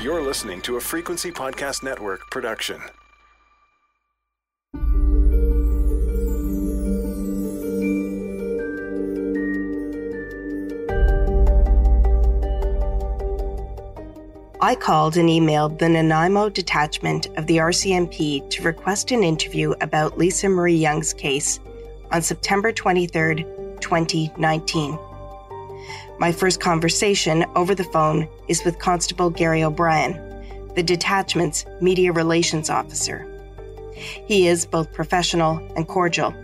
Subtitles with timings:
[0.00, 2.80] You're listening to a Frequency Podcast Network production.
[14.60, 20.16] I called and emailed the Nanaimo detachment of the RCMP to request an interview about
[20.16, 21.58] Lisa Marie Young's case
[22.12, 23.42] on September 23,
[23.80, 25.07] 2019.
[26.18, 30.14] My first conversation over the phone is with Constable Gary O'Brien,
[30.74, 33.24] the detachment's media relations officer.
[33.94, 36.34] He is both professional and cordial.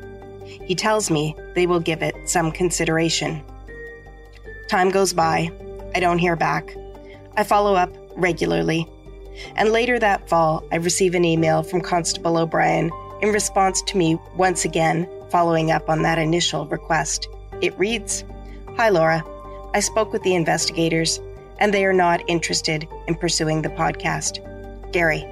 [0.44, 3.42] He tells me they will give it some consideration.
[4.68, 5.50] Time goes by.
[5.94, 6.76] I don't hear back.
[7.36, 8.88] I follow up regularly.
[9.56, 14.18] And later that fall, I receive an email from Constable O'Brien in response to me
[14.36, 17.28] once again following up on that initial request.
[17.60, 18.22] It reads
[18.76, 19.24] Hi, Laura.
[19.74, 21.20] I spoke with the investigators,
[21.58, 24.38] and they are not interested in pursuing the podcast.
[24.92, 25.26] Gary.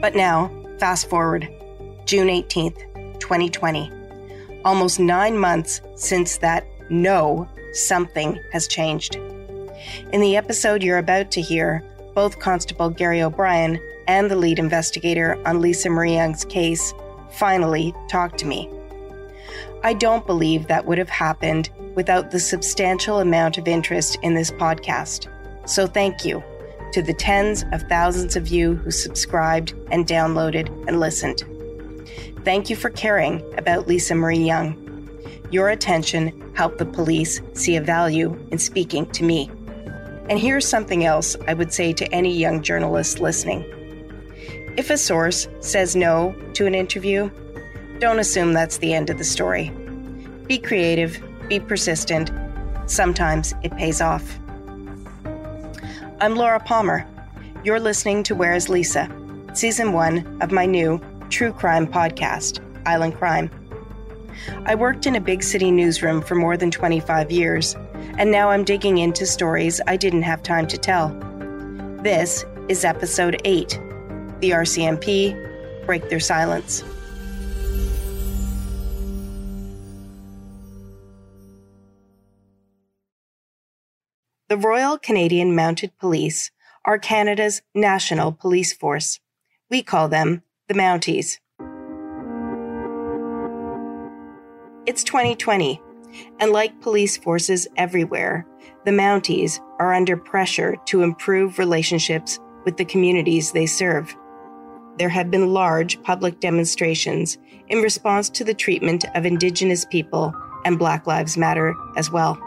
[0.00, 1.48] But now, fast forward,
[2.04, 3.90] June 18th, 2020.
[4.64, 9.16] Almost nine months since that no, something has changed.
[10.12, 11.82] In the episode you're about to hear,
[12.14, 16.94] both Constable Gary O'Brien and the lead investigator on Lisa Marie Young's case
[17.32, 18.70] finally talked to me.
[19.82, 24.52] I don't believe that would have happened without the substantial amount of interest in this
[24.52, 25.26] podcast.
[25.68, 26.44] So thank you
[26.92, 31.42] to the tens of thousands of you who subscribed and downloaded and listened.
[32.44, 34.82] Thank you for caring about Lisa Marie Young.
[35.50, 39.50] Your attention helped the police see a value in speaking to me.
[40.28, 43.64] And here's something else I would say to any young journalist listening.
[44.76, 47.30] If a source says no to an interview,
[47.98, 49.72] don't assume that's the end of the story.
[50.46, 52.30] Be creative be persistent.
[52.86, 54.38] Sometimes it pays off.
[56.20, 57.06] I'm Laura Palmer.
[57.62, 59.10] You're listening to Where is Lisa,
[59.54, 63.50] season one of my new true crime podcast, Island Crime.
[64.64, 67.74] I worked in a big city newsroom for more than 25 years,
[68.18, 71.08] and now I'm digging into stories I didn't have time to tell.
[72.02, 73.80] This is episode 8
[74.40, 76.82] The RCMP Break Their Silence.
[84.48, 86.52] The Royal Canadian Mounted Police
[86.84, 89.18] are Canada's national police force.
[89.70, 91.40] We call them the Mounties.
[94.86, 95.82] It's 2020,
[96.38, 98.46] and like police forces everywhere,
[98.84, 104.14] the Mounties are under pressure to improve relationships with the communities they serve.
[104.96, 107.36] There have been large public demonstrations
[107.66, 110.32] in response to the treatment of Indigenous people
[110.64, 112.38] and Black Lives Matter as well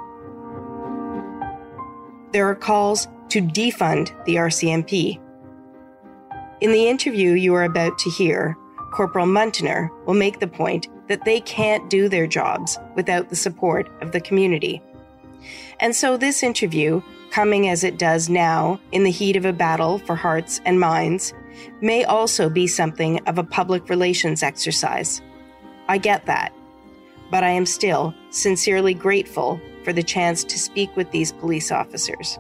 [2.32, 5.20] there are calls to defund the RCMP.
[6.62, 8.58] In the interview you are about to hear,
[8.92, 13.90] Corporal Muntener will make the point that they can't do their jobs without the support
[14.02, 14.82] of the community.
[15.80, 17.02] And so, this interview,
[17.32, 21.34] coming as it does now in the heat of a battle for hearts and minds,
[21.82, 25.22] may also be something of a public relations exercise.
[25.88, 26.54] I get that,
[27.32, 32.38] but I am still sincerely grateful for the chance to speak with these police officers.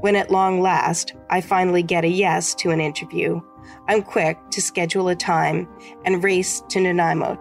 [0.00, 3.40] When at long last I finally get a yes to an interview,
[3.88, 5.68] I'm quick to schedule a time
[6.04, 7.34] and race to Nanaimo.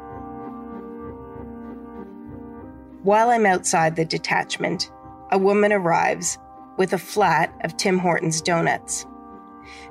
[3.04, 4.92] While I'm outside the detachment,
[5.32, 6.38] a woman arrives
[6.78, 9.06] with a flat of Tim Hortons donuts.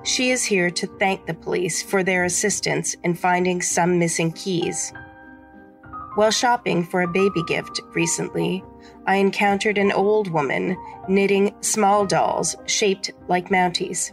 [0.03, 4.93] She is here to thank the police for their assistance in finding some missing keys.
[6.19, 8.65] While shopping for a baby gift recently,
[9.07, 14.11] I encountered an old woman knitting small dolls shaped like Mounties.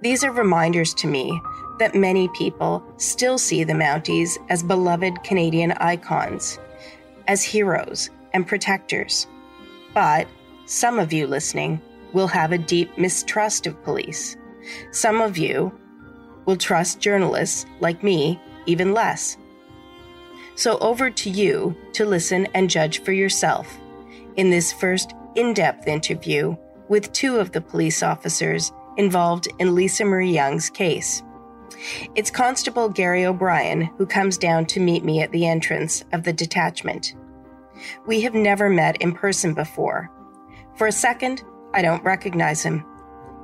[0.00, 1.38] These are reminders to me
[1.80, 6.58] that many people still see the Mounties as beloved Canadian icons,
[7.28, 9.26] as heroes and protectors.
[9.92, 10.26] But
[10.64, 11.78] some of you listening
[12.14, 14.38] will have a deep mistrust of police.
[14.92, 15.78] Some of you
[16.46, 19.36] will trust journalists like me even less.
[20.56, 23.78] So over to you to listen and judge for yourself
[24.36, 26.56] in this first in depth interview
[26.88, 31.22] with two of the police officers involved in Lisa Marie Young's case.
[32.14, 36.32] It's Constable Gary O'Brien who comes down to meet me at the entrance of the
[36.32, 37.14] detachment.
[38.06, 40.10] We have never met in person before.
[40.76, 41.42] For a second,
[41.72, 42.84] I don't recognize him.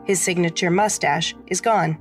[0.05, 1.99] His signature mustache is gone.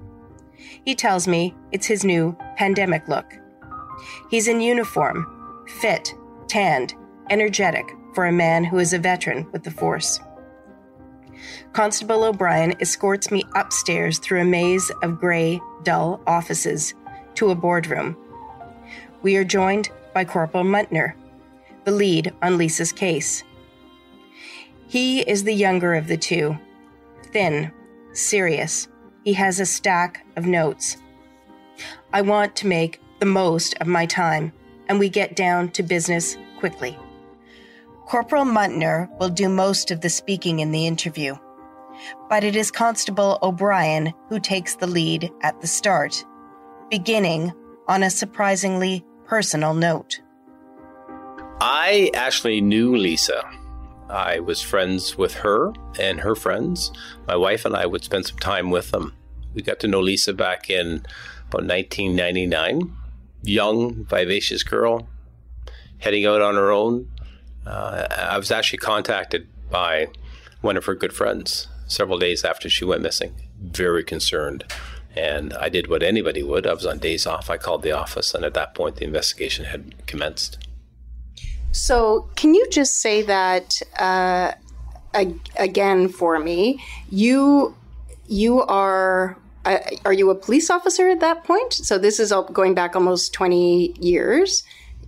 [0.85, 3.38] He tells me it's his new pandemic look.
[4.29, 6.13] He's in uniform, fit,
[6.47, 6.95] tanned,
[7.29, 10.19] energetic for a man who is a veteran with the Force.
[11.73, 16.93] Constable O'Brien escorts me upstairs through a maze of gray, dull offices
[17.35, 18.17] to a boardroom.
[19.21, 21.13] We are joined by Corporal Muntner,
[21.83, 23.43] the lead on Lisa's case.
[24.87, 26.57] He is the younger of the two,
[27.31, 27.71] thin,
[28.13, 28.87] serious.
[29.23, 30.97] He has a stack of notes.
[32.11, 34.51] I want to make the most of my time,
[34.87, 36.97] and we get down to business quickly.
[38.05, 41.35] Corporal Muntner will do most of the speaking in the interview,
[42.27, 46.25] but it is Constable O'Brien who takes the lead at the start,
[46.89, 47.53] beginning
[47.87, 50.21] on a surprisingly personal note.
[51.61, 53.43] I actually knew Lisa.
[54.09, 56.91] I was friends with her and her friends.
[57.27, 59.13] My wife and I would spend some time with them.
[59.53, 61.05] We got to know Lisa back in
[61.49, 62.95] about 1999.
[63.43, 65.07] Young, vivacious girl,
[65.99, 67.09] heading out on her own.
[67.65, 70.07] Uh, I was actually contacted by
[70.61, 74.63] one of her good friends several days after she went missing, very concerned.
[75.15, 76.67] And I did what anybody would.
[76.67, 77.49] I was on days off.
[77.49, 80.67] I called the office, and at that point, the investigation had commenced.
[81.71, 84.53] So, can you just say that uh,
[85.57, 86.81] again for me?
[87.09, 87.75] You
[88.27, 89.37] you are
[90.05, 91.73] are you a police officer at that point?
[91.73, 94.63] So this is all going back almost twenty years.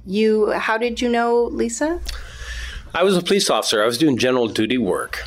[0.05, 1.99] You how did you know Lisa?
[2.93, 3.81] I was a police officer.
[3.81, 5.25] I was doing general duty work,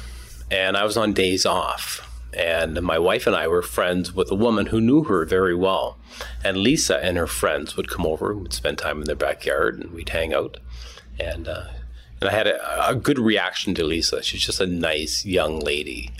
[0.50, 2.00] and I was on days off.
[2.36, 5.96] And my wife and I were friends with a woman who knew her very well.
[6.42, 9.92] And Lisa and her friends would come over, would spend time in their backyard, and
[9.92, 10.58] we'd hang out
[11.19, 11.66] and uh,
[12.20, 14.22] and I had a, a, good reaction to Lisa.
[14.22, 16.10] She's just a nice young lady.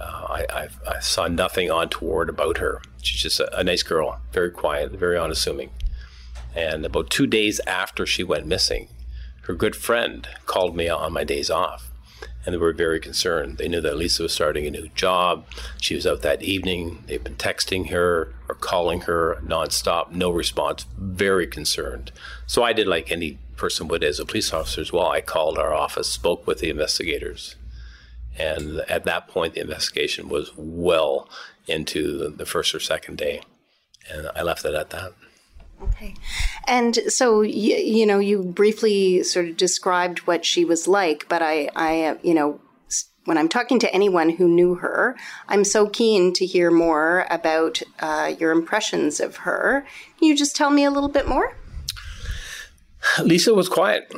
[0.00, 2.80] Uh, I, I, saw nothing untoward about her.
[3.02, 5.70] She's just a, a, nice girl, very quiet, very unassuming.
[6.54, 8.88] And about two days after she went missing,
[9.42, 11.90] her good friend called me on my days off,
[12.44, 13.58] and they were very concerned.
[13.58, 15.44] They knew that Lisa was starting a new job.
[15.80, 17.04] She was out that evening.
[17.06, 20.86] They've been texting her or calling her nonstop, no response.
[20.96, 22.10] Very concerned.
[22.46, 25.08] So I did like any person would as a police officer as well.
[25.08, 27.56] I called our office, spoke with the investigators,
[28.38, 31.28] and at that point, the investigation was well
[31.66, 33.42] into the first or second day,
[34.10, 35.12] and I left it at that.
[35.82, 36.14] Okay.
[36.66, 41.42] And so, you, you know, you briefly sort of described what she was like, but
[41.42, 42.60] I, I, you know,
[43.24, 45.16] when I'm talking to anyone who knew her,
[45.48, 49.86] I'm so keen to hear more about uh, your impressions of her.
[50.18, 51.54] Can you just tell me a little bit more?
[53.22, 54.12] Lisa was quiet.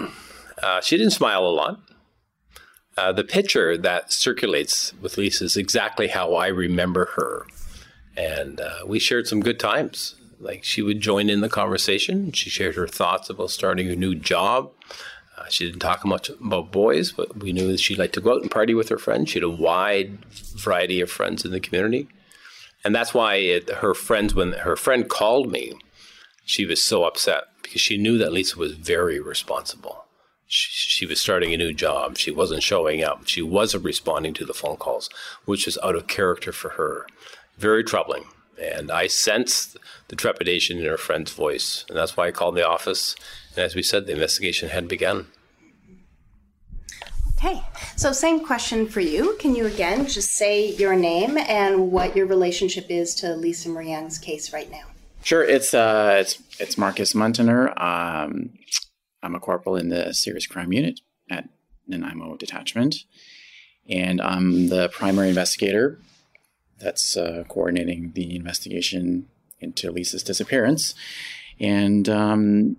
[0.63, 1.81] Uh, she didn't smile a lot.
[2.97, 7.47] Uh, the picture that circulates with Lisa is exactly how I remember her.
[8.17, 10.17] And uh, we shared some good times.
[10.39, 12.33] Like she would join in the conversation.
[12.33, 14.73] She shared her thoughts about starting a new job.
[15.39, 18.35] Uh, she didn't talk much about boys, but we knew that she liked to go
[18.35, 19.31] out and party with her friends.
[19.31, 20.25] She had a wide
[20.57, 22.09] variety of friends in the community.
[22.85, 25.73] And that's why it, her friends, when her friend called me,
[26.45, 30.02] she was so upset because she knew that Lisa was very responsible.
[30.55, 32.19] She, she, was starting a new job.
[32.19, 33.27] She wasn't showing up.
[33.27, 35.09] She wasn't responding to the phone calls,
[35.47, 37.07] which was out of character for her.
[37.57, 38.25] Very troubling.
[38.63, 39.79] And I sensed
[40.09, 41.87] the trepidation in her friend's voice.
[41.89, 43.17] And that's why I called the office.
[43.57, 45.29] And as we said, the investigation had begun.
[47.39, 47.63] Okay,
[47.97, 49.39] so same question for you.
[49.41, 53.89] Can you again just say your name and what your relationship is to Lisa Marie
[53.89, 54.85] Young's case right now?
[55.23, 57.73] Sure, it's uh, it's it's Marcus Muntner.
[57.81, 58.51] Um,
[59.23, 61.01] I'm a corporal in the serious crime unit
[61.31, 61.49] at
[61.87, 63.05] Nanaimo Detachment,
[63.89, 65.99] and I'm the primary investigator
[66.79, 69.29] that's uh, coordinating the investigation
[69.61, 70.95] into Lisa's disappearance.
[71.61, 72.77] And um,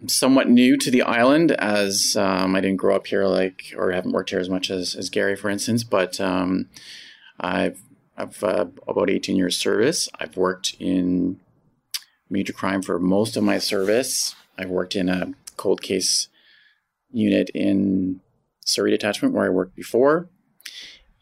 [0.00, 3.90] I'm somewhat new to the island as um, I didn't grow up here, like, or
[3.90, 6.68] haven't worked here as much as, as Gary, for instance, but um,
[7.40, 7.80] I've
[8.16, 10.08] I've uh, about 18 years service.
[10.20, 11.40] I've worked in
[12.30, 14.36] major crime for most of my service.
[14.58, 16.28] I've worked in a cold case
[17.10, 18.20] unit in
[18.64, 20.28] Surrey Detachment where I worked before.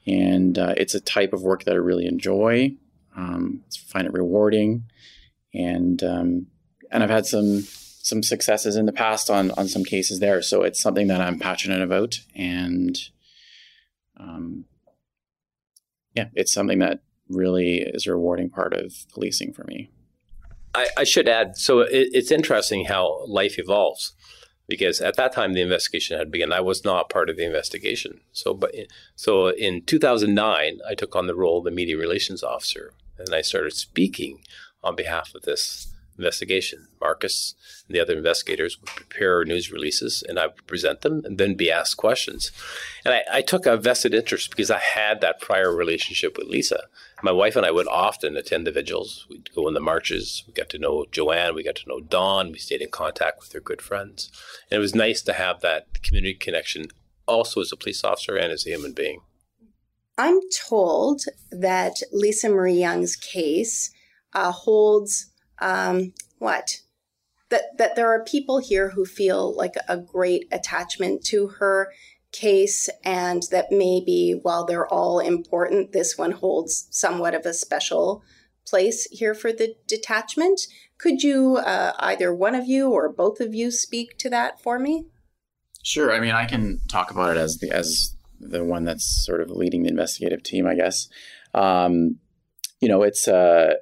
[0.07, 2.75] And uh, it's a type of work that I really enjoy.
[3.17, 4.85] Um, find it rewarding.
[5.55, 6.47] And um,
[6.91, 10.43] and I've had some some successes in the past on on some cases there.
[10.43, 12.21] So it's something that I'm passionate about.
[12.35, 12.99] And
[14.19, 14.65] um,
[16.15, 19.91] yeah, it's something that really is a rewarding part of policing for me.
[20.75, 24.15] I, I should add, so it, it's interesting how life evolves
[24.69, 26.53] because at that time the investigation had begun.
[26.53, 28.21] I was not part of the investigation.
[28.33, 28.75] So, but
[29.15, 33.43] so in 2009, I took on the role of the media relations officer, and I
[33.43, 34.41] started speaking
[34.83, 36.87] on behalf of this investigation.
[37.01, 37.55] Marcus
[37.89, 41.55] and the other investigators would prepare news releases and I would present them and then
[41.55, 42.53] be asked questions.
[43.05, 46.85] And I, I, took a vested interest because I had that prior relationship with Lisa.
[47.23, 49.27] My wife and I would often attend the vigils.
[49.29, 50.45] We'd go in the marches.
[50.47, 51.57] We got to know Joanne.
[51.57, 52.53] We got to know Don.
[52.53, 54.31] We stayed in contact with her good friends.
[54.71, 56.87] And it was nice to have that community connection
[57.27, 59.21] also as a police officer and as a human being.
[60.19, 63.91] I'm told that Lisa Marie Young's case
[64.35, 65.32] uh, holds
[65.63, 66.81] um, what?
[67.51, 71.93] That that there are people here who feel like a great attachment to her
[72.33, 78.23] case and that maybe while they're all important this one holds somewhat of a special
[78.67, 80.63] place here for the detachment.
[80.97, 84.79] Could you uh, either one of you or both of you speak to that for
[84.79, 85.07] me?
[85.85, 86.13] Sure.
[86.13, 89.51] I mean i can talk about it as the as the one that's sort of
[89.51, 91.09] leading the investigative team i guess.
[91.55, 92.19] Um,
[92.81, 93.75] you know it's uh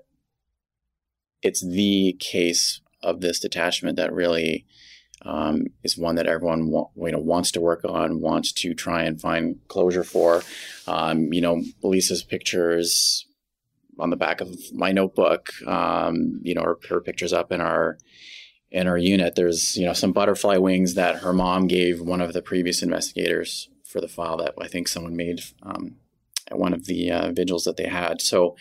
[1.43, 4.67] it's the case of this detachment that really
[5.23, 9.03] um, is one that everyone wa- you know wants to work on, wants to try
[9.03, 10.43] and find closure for.
[10.87, 13.27] Um, you know, Lisa's pictures
[13.99, 15.51] on the back of my notebook.
[15.67, 17.99] Um, you know, her, her, pictures up in our
[18.71, 19.35] in our unit.
[19.35, 23.69] There's you know some butterfly wings that her mom gave one of the previous investigators
[23.85, 25.97] for the file that I think someone made um,
[26.51, 28.21] at one of the uh, vigils that they had.
[28.21, 28.57] So.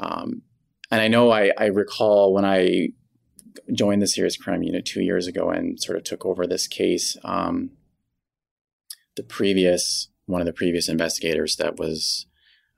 [0.00, 0.42] Um,
[0.90, 2.90] and I know I, I recall when I
[3.72, 7.16] joined the serious crime unit two years ago and sort of took over this case.
[7.24, 7.70] Um,
[9.16, 12.26] the previous one of the previous investigators that was,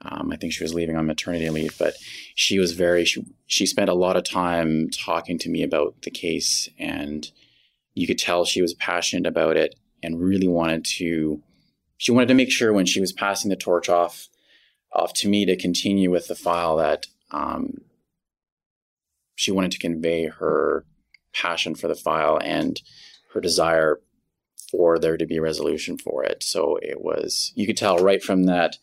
[0.02, 1.94] um, I think she was leaving on maternity leave, but
[2.34, 6.10] she was very she she spent a lot of time talking to me about the
[6.10, 7.30] case, and
[7.94, 11.42] you could tell she was passionate about it and really wanted to.
[11.98, 14.28] She wanted to make sure when she was passing the torch off
[14.92, 17.80] off to me to continue with the file that um,
[19.40, 20.84] she wanted to convey her
[21.32, 22.82] passion for the file and
[23.32, 24.02] her desire
[24.70, 26.42] for there to be a resolution for it.
[26.42, 28.76] So it was you could tell right from that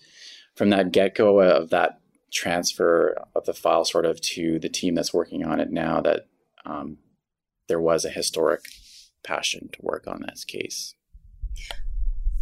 [0.55, 1.99] from that get go of that
[2.33, 6.25] transfer of the file sort of to the team that's working on it now that
[6.65, 6.97] um,
[7.67, 8.61] there was a historic
[9.23, 10.95] passion to work on this case.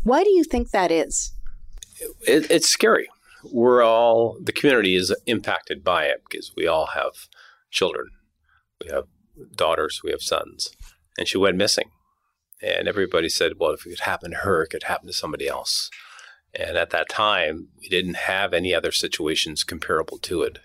[0.04, 1.34] Why do you think that is?
[2.22, 3.10] It, it's scary.
[3.52, 7.28] We're all the community is impacted by it because we all have
[7.76, 8.08] children.
[8.82, 9.06] We have
[9.56, 10.70] daughters, we have sons.
[11.18, 11.92] And she went missing.
[12.62, 15.48] And everybody said, well, if it could happen to her, it could happen to somebody
[15.48, 15.90] else.
[16.54, 20.60] And at that time, we didn't have any other situations comparable to it.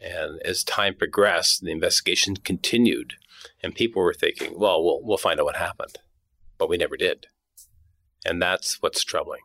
[0.00, 3.14] And as time progressed, the investigation continued,
[3.62, 5.96] and people were thinking, well, we'll, we'll find out what happened.
[6.58, 7.26] But we never did.
[8.24, 9.40] And that's what's troubling.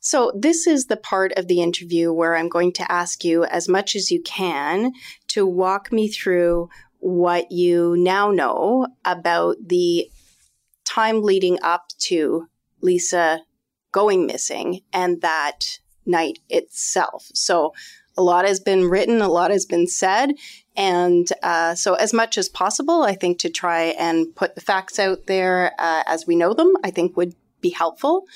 [0.00, 3.68] So, this is the part of the interview where I'm going to ask you, as
[3.68, 4.92] much as you can,
[5.28, 6.68] to walk me through
[7.00, 10.08] what you now know about the
[10.84, 12.46] time leading up to
[12.80, 13.42] Lisa
[13.92, 17.26] going missing and that night itself.
[17.34, 17.74] So,
[18.16, 20.30] a lot has been written, a lot has been said.
[20.76, 25.00] And uh, so, as much as possible, I think to try and put the facts
[25.00, 28.26] out there uh, as we know them, I think would be helpful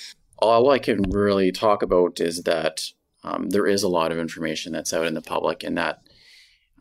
[0.43, 2.83] all I can really talk about is that
[3.25, 6.03] um, there is a lot of information that's out in the public, and that,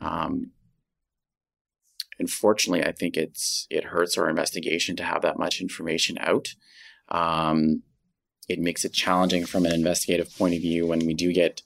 [0.00, 0.50] um,
[2.18, 6.48] unfortunately, I think it's it hurts our investigation to have that much information out.
[7.08, 7.82] Um,
[8.48, 11.62] it makes it challenging from an investigative point of view when we do get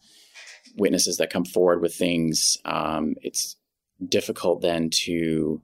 [0.77, 2.59] witnesses that come forward with things.
[2.65, 3.57] Um, it's
[4.07, 5.63] difficult then to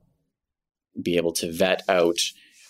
[1.00, 2.18] be able to vet out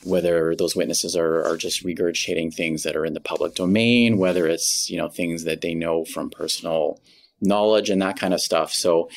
[0.05, 4.47] whether those witnesses are, are just regurgitating things that are in the public domain, whether
[4.47, 7.01] it's you know things that they know from personal
[7.41, 8.73] knowledge and that kind of stuff.
[8.73, 9.09] So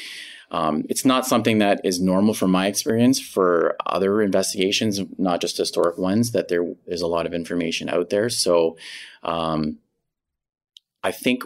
[0.52, 5.58] um, it's not something that is normal from my experience for other investigations, not just
[5.58, 6.32] historic ones.
[6.32, 8.30] That there is a lot of information out there.
[8.30, 8.78] So
[9.24, 9.80] um,
[11.04, 11.44] I think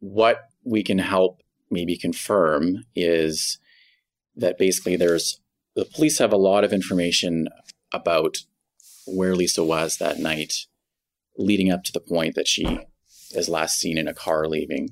[0.00, 3.58] what we can help maybe confirm is
[4.36, 5.40] that basically there's
[5.74, 7.48] the police have a lot of information
[7.92, 8.38] about
[9.06, 10.66] where Lisa was that night,
[11.36, 12.80] leading up to the point that she
[13.32, 14.90] is last seen in a car leaving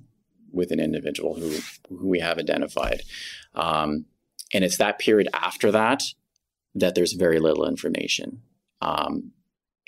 [0.51, 3.03] with an individual who who we have identified.
[3.55, 4.07] Um,
[4.53, 6.03] and it's that period after that
[6.75, 8.43] that there's very little information.
[8.81, 9.33] Um,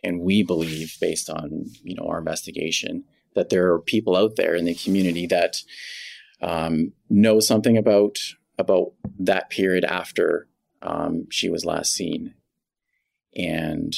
[0.03, 3.05] and we believe, based on you know our investigation,
[3.35, 5.57] that there are people out there in the community that
[6.41, 8.19] um, know something about
[8.59, 10.47] about that period after
[10.83, 12.35] um, she was last seen,
[13.35, 13.97] and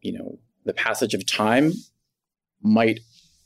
[0.00, 1.72] you know, the passage of time
[2.62, 3.00] might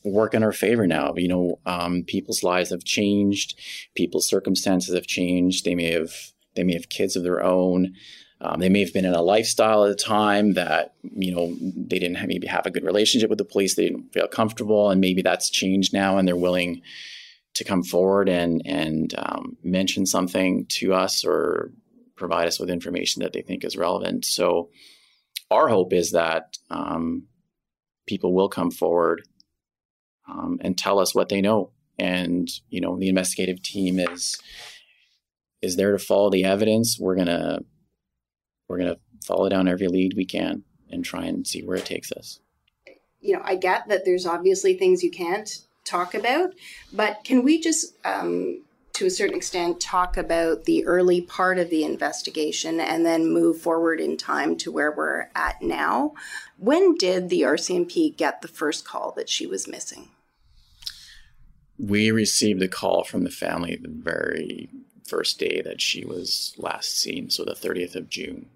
[0.05, 1.15] work in our favor now.
[1.17, 3.59] You know, um, people's lives have changed,
[3.95, 5.65] people's circumstances have changed.
[5.65, 6.13] They may have
[6.55, 7.95] They may have kids of their own.
[8.41, 12.01] Um, they may have been in a lifestyle at the time that you know they
[12.01, 13.75] didn't have, maybe have a good relationship with the police.
[13.75, 16.83] They didn't feel comfortable, and maybe that's changed now, and they're willing
[17.55, 21.71] to come forward and and um, mention something to us or
[22.17, 24.25] provide us with information that they think is relevant.
[24.25, 24.71] So
[25.53, 27.25] our hope is that um,
[28.07, 29.23] people will come forward
[30.29, 34.41] um, and tell us what they know, and you know the investigative team is
[35.61, 36.99] is there to follow the evidence.
[36.99, 37.61] We're gonna
[38.69, 42.13] we're to follow down every lead we can and try and see where it takes
[42.13, 42.41] us.
[43.21, 45.49] You know, I get that there's obviously things you can't
[45.85, 46.55] talk about,
[46.93, 48.63] but can we just, um,
[48.95, 53.59] to a certain extent, talk about the early part of the investigation and then move
[53.59, 56.13] forward in time to where we're at now?
[56.59, 60.11] When did the RCMP get the first call that she was missing?
[61.79, 64.69] We received a call from the family the very
[65.07, 68.51] first day that she was last seen, so the 30th of June.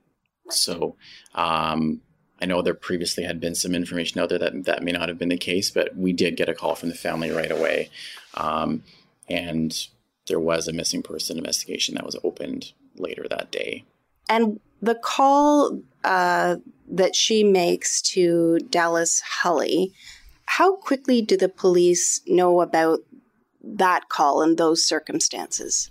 [0.50, 0.96] So
[1.34, 2.02] um,
[2.40, 5.18] I know there previously had been some information out there that that may not have
[5.18, 7.90] been the case, but we did get a call from the family right away.
[8.34, 8.82] Um,
[9.28, 9.76] and
[10.28, 13.84] there was a missing person investigation that was opened later that day.
[14.28, 16.56] And the call uh,
[16.88, 19.92] that she makes to Dallas Hulley,
[20.46, 23.00] how quickly do the police know about
[23.62, 25.90] that call in those circumstances?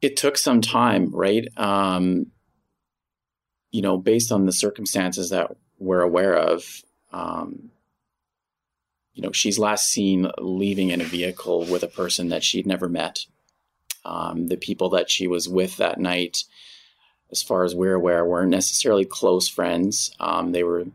[0.00, 1.46] It took some time, right?
[1.56, 2.26] Um,
[3.70, 7.70] you know, based on the circumstances that we're aware of, um,
[9.12, 12.88] you know, she's last seen leaving in a vehicle with a person that she'd never
[12.88, 13.26] met.
[14.08, 16.44] Um, the people that she was with that night,
[17.30, 20.10] as far as we're aware, weren't necessarily close friends.
[20.18, 20.86] Um, they were,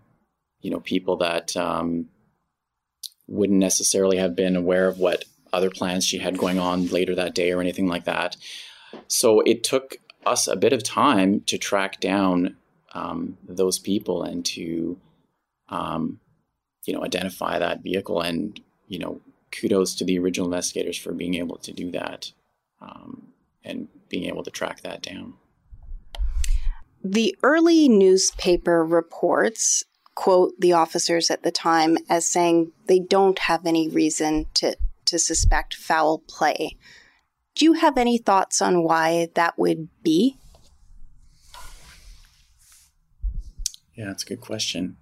[0.61, 2.09] you know, people that um,
[3.27, 7.35] wouldn't necessarily have been aware of what other plans she had going on later that
[7.35, 8.35] day or anything like that.
[9.07, 12.55] So it took us a bit of time to track down
[12.95, 14.97] um, those people and to
[15.69, 16.19] um,
[16.85, 21.35] you know identify that vehicle and you know kudos to the original investigators for being
[21.35, 22.31] able to do that
[22.83, 23.29] um,
[23.63, 25.33] and being able to track that down.
[27.03, 29.83] The early newspaper reports
[30.15, 35.19] quote the officers at the time as saying they don't have any reason to to
[35.19, 36.77] suspect foul play.
[37.55, 40.37] Do you have any thoughts on why that would be?
[43.95, 44.97] Yeah, that's a good question.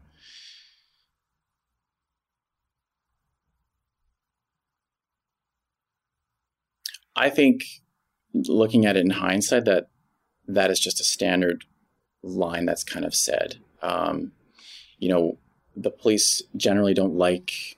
[7.21, 7.63] I think
[8.33, 9.89] looking at it in hindsight, that
[10.47, 11.65] that is just a standard
[12.23, 13.57] line that's kind of said.
[13.83, 14.31] Um,
[14.97, 15.37] you know,
[15.75, 17.77] the police generally don't like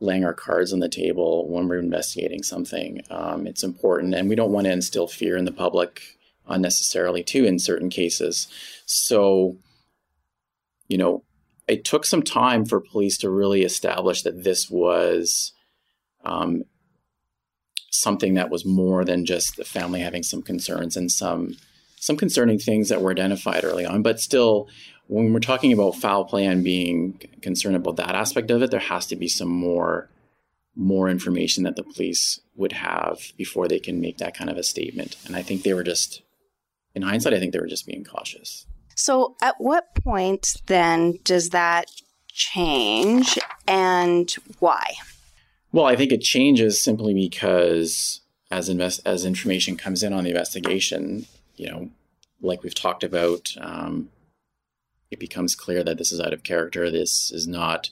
[0.00, 3.02] laying our cards on the table when we're investigating something.
[3.08, 6.02] Um, it's important, and we don't want to instill fear in the public
[6.48, 8.48] unnecessarily, too, in certain cases.
[8.84, 9.58] So,
[10.88, 11.22] you know,
[11.68, 15.52] it took some time for police to really establish that this was
[16.24, 16.64] um,
[17.90, 21.56] something that was more than just the family having some concerns and some
[21.96, 24.00] some concerning things that were identified early on.
[24.02, 24.68] But still,
[25.06, 28.80] when we're talking about foul play and being concerned about that aspect of it, there
[28.80, 30.08] has to be some more
[30.76, 34.62] more information that the police would have before they can make that kind of a
[34.62, 35.16] statement.
[35.26, 36.22] And I think they were just,
[36.94, 38.66] in hindsight, I think they were just being cautious.
[38.94, 41.86] So, at what point then does that
[42.28, 44.94] change and why?
[45.72, 50.30] Well, I think it changes simply because as invest as information comes in on the
[50.30, 51.90] investigation, you know,
[52.40, 54.10] like we've talked about, um,
[55.10, 56.90] it becomes clear that this is out of character.
[56.90, 57.90] This is not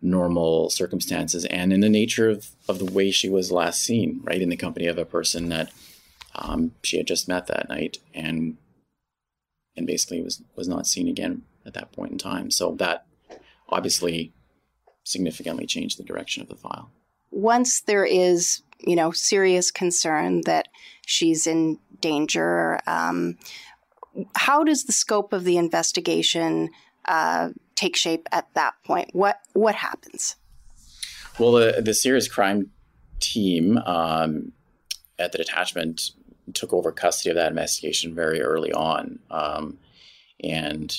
[0.00, 4.42] normal circumstances, and in the nature of, of the way she was last seen, right,
[4.42, 5.72] in the company of a person that
[6.34, 8.56] um, she had just met that night, and
[9.76, 12.50] and basically was was not seen again at that point in time.
[12.50, 13.04] So that
[13.68, 14.32] obviously
[15.02, 16.90] significantly changed the direction of the file.
[17.30, 20.68] Once there is, you know, serious concern that
[21.06, 23.36] she's in danger, um,
[24.34, 26.70] how does the scope of the investigation
[27.06, 29.10] uh, take shape at that point?
[29.12, 30.36] What what happens?
[31.38, 32.70] Well, the the serious crime
[33.20, 34.52] team um,
[35.18, 36.12] at the detachment
[36.54, 39.18] took over custody of that investigation very early on.
[39.30, 39.78] Um,
[40.42, 40.94] and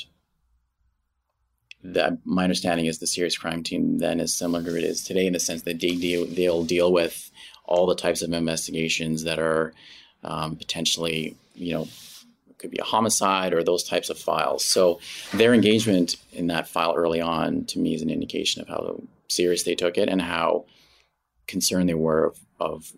[1.94, 5.26] that my understanding is the serious crime team then is similar to it is today
[5.26, 7.32] in the sense that they deal they'll deal with
[7.66, 9.74] all the types of investigations that are
[10.24, 11.88] um, potentially you know
[12.58, 14.66] could be a homicide or those types of files.
[14.66, 15.00] So
[15.34, 19.64] their engagement in that file early on to me is an indication of how serious
[19.64, 20.66] they took it and how
[21.48, 22.92] concerned they were of, of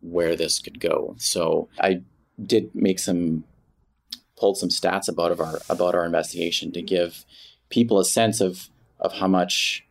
[0.00, 1.14] where this could go.
[1.18, 2.02] So I
[2.44, 3.44] did make some
[4.36, 7.24] pulled some stats about our about our investigation to give
[7.74, 8.68] people a sense of
[9.00, 9.84] of how much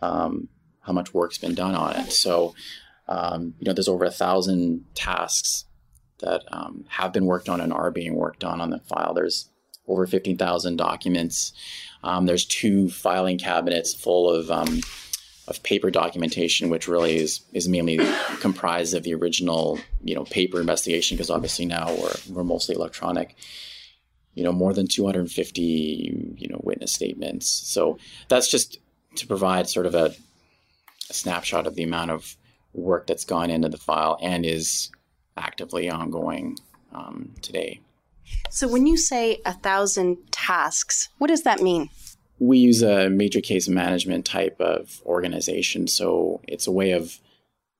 [0.00, 0.48] um,
[0.80, 2.10] how much work's been done on it.
[2.10, 2.54] So,
[3.06, 5.66] um, you know, there's over a thousand tasks
[6.20, 9.12] that um, have been worked on and are being worked on on the file.
[9.12, 9.50] There's
[9.86, 11.52] over 15,000 documents.
[12.02, 14.80] Um, there's two filing cabinets full of um,
[15.48, 17.98] of paper documentation, which really is is mainly
[18.40, 21.16] comprised of the original, you know, paper investigation.
[21.16, 23.36] Because obviously now we're we're mostly electronic.
[24.34, 27.48] You know, more than 250, you know, witness statements.
[27.48, 28.78] So that's just
[29.16, 30.14] to provide sort of a,
[31.10, 32.36] a snapshot of the amount of
[32.72, 34.90] work that's gone into the file and is
[35.36, 36.56] actively ongoing
[36.92, 37.80] um, today.
[38.50, 41.88] So, when you say a thousand tasks, what does that mean?
[42.38, 47.18] We use a major case management type of organization, so it's a way of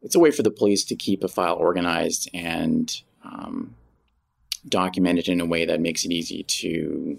[0.02, 2.92] it's a way for the police to keep a file organized and
[3.24, 3.74] um,
[4.68, 7.18] documented in a way that makes it easy to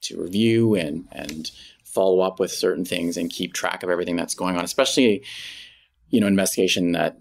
[0.00, 1.50] to review and and
[1.84, 5.24] follow up with certain things and keep track of everything that's going on, especially
[6.10, 7.16] you know investigation that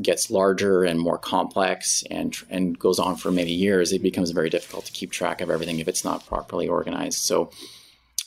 [0.00, 4.50] gets larger and more complex and and goes on for many years, it becomes very
[4.50, 7.18] difficult to keep track of everything if it's not properly organized.
[7.18, 7.50] So.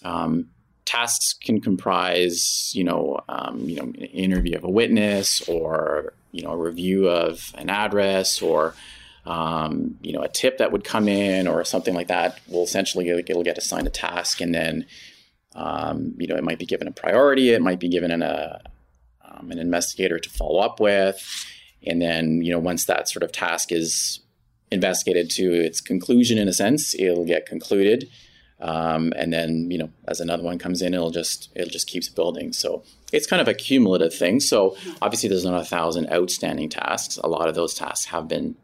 [0.04, 0.50] Um,
[0.86, 6.44] tasks can comprise, you know, um, you know, an interview of a witness, or you
[6.44, 8.76] know, a review of an address, or
[9.26, 12.40] um, you know, a tip that would come in, or something like that.
[12.48, 14.86] Will essentially it'll get assigned a task, and then
[15.56, 17.52] um, you know, it might be given a priority.
[17.52, 18.62] It might be given an, a,
[19.24, 21.26] um, an investigator to follow up with.
[21.88, 24.20] And then, you know, once that sort of task is
[24.72, 28.10] investigated to its conclusion, in a sense, it'll get concluded.
[28.60, 32.10] Um, and then, you know, as another one comes in, it'll just it'll just keeps
[32.10, 32.52] building.
[32.52, 32.84] So
[33.14, 34.40] it's kind of a cumulative thing.
[34.40, 37.18] So obviously, there's not a thousand outstanding tasks.
[37.18, 38.56] A lot of those tasks have been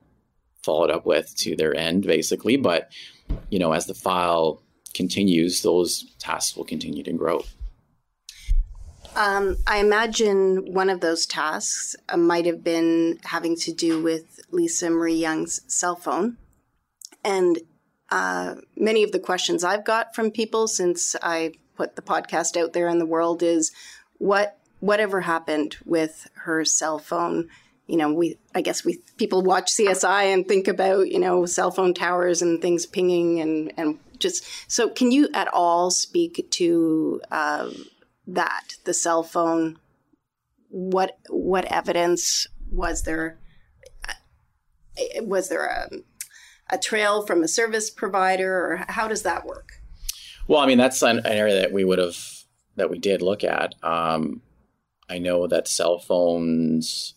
[0.63, 2.57] followed up with to their end, basically.
[2.57, 2.91] But
[3.49, 4.61] you know, as the file
[4.93, 7.43] continues, those tasks will continue to grow.
[9.15, 14.39] Um, I imagine one of those tasks uh, might have been having to do with
[14.51, 16.37] Lisa Marie Young's cell phone.
[17.23, 17.59] And
[18.09, 22.73] uh, many of the questions I've got from people since I put the podcast out
[22.73, 23.71] there in the world is
[24.17, 27.49] what whatever happened with her cell phone
[27.87, 31.71] you know we i guess we people watch csi and think about you know cell
[31.71, 37.21] phone towers and things pinging and and just so can you at all speak to
[37.31, 37.69] uh,
[38.27, 39.79] that the cell phone?
[40.69, 43.39] What what evidence was there
[45.21, 49.73] was there a, a trail from a service provider or how does that work?
[50.47, 52.17] Well i mean that's an, an area that we would have
[52.77, 53.75] that we did look at.
[53.83, 54.41] Um,
[55.09, 57.15] i know that cell phones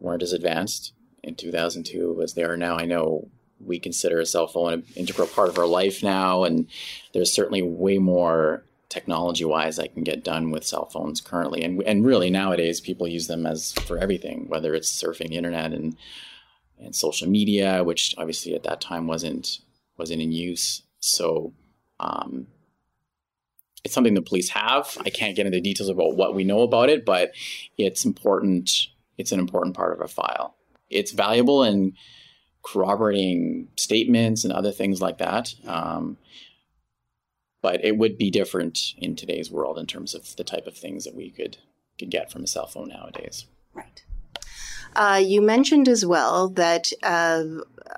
[0.00, 2.76] weren't as advanced in 2002 as they are now.
[2.78, 3.28] I know
[3.58, 6.66] we consider a cell phone an integral part of our life now, and
[7.12, 11.62] there's certainly way more technology wise that can get done with cell phones currently.
[11.62, 15.72] And and really nowadays people use them as for everything whether it's surfing the internet
[15.72, 15.96] and
[16.78, 19.58] and social media which obviously at that time wasn't
[19.96, 20.82] wasn't in use.
[21.00, 21.52] So
[21.98, 22.46] um,
[23.84, 24.96] it's something the police have.
[25.04, 27.32] I can't get into details about what we know about it but
[27.76, 28.70] it's important
[29.18, 30.56] it's an important part of a file
[30.90, 31.94] it's valuable in
[32.62, 35.54] corroborating statements and other things like that.
[35.66, 36.16] Um,
[37.62, 41.04] but it would be different in today's world in terms of the type of things
[41.04, 41.58] that we could
[41.98, 43.46] could get from a cell phone nowadays.
[43.72, 44.04] Right.
[44.94, 47.44] Uh, you mentioned as well that uh,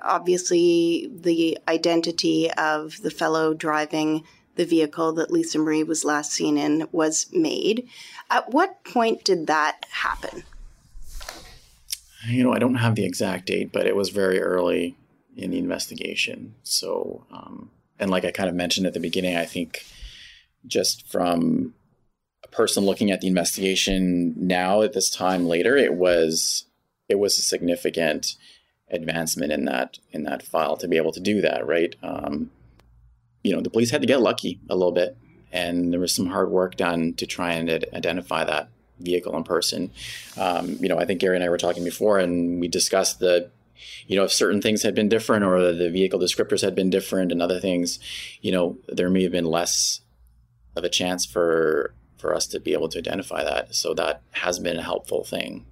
[0.01, 4.23] obviously the identity of the fellow driving
[4.55, 7.87] the vehicle that Lisa Marie was last seen in was made.
[8.29, 10.43] At what point did that happen?
[12.27, 14.95] You know, I don't have the exact date, but it was very early
[15.35, 16.55] in the investigation.
[16.63, 19.85] So, um, and like I kind of mentioned at the beginning, I think
[20.65, 21.73] just from
[22.43, 26.65] a person looking at the investigation now at this time later, it was
[27.07, 28.35] it was a significant
[28.91, 31.65] advancement in that in that file to be able to do that.
[31.65, 31.95] Right?
[32.03, 32.51] Um,
[33.43, 35.17] you know, the police had to get lucky a little bit,
[35.51, 38.69] and there was some hard work done to try and identify that
[38.99, 39.91] vehicle in person.
[40.37, 43.49] Um, you know, I think Gary and I were talking before, and we discussed the,
[44.07, 47.31] you know, if certain things had been different or the vehicle descriptors had been different
[47.31, 47.99] and other things,
[48.41, 50.01] you know, there may have been less
[50.75, 53.73] of a chance for for us to be able to identify that.
[53.73, 55.65] So that has been a helpful thing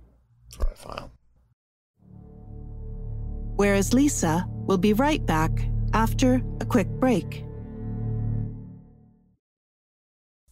[0.55, 1.11] for our file.
[3.57, 7.43] Where is Lisa will be right back after a quick break.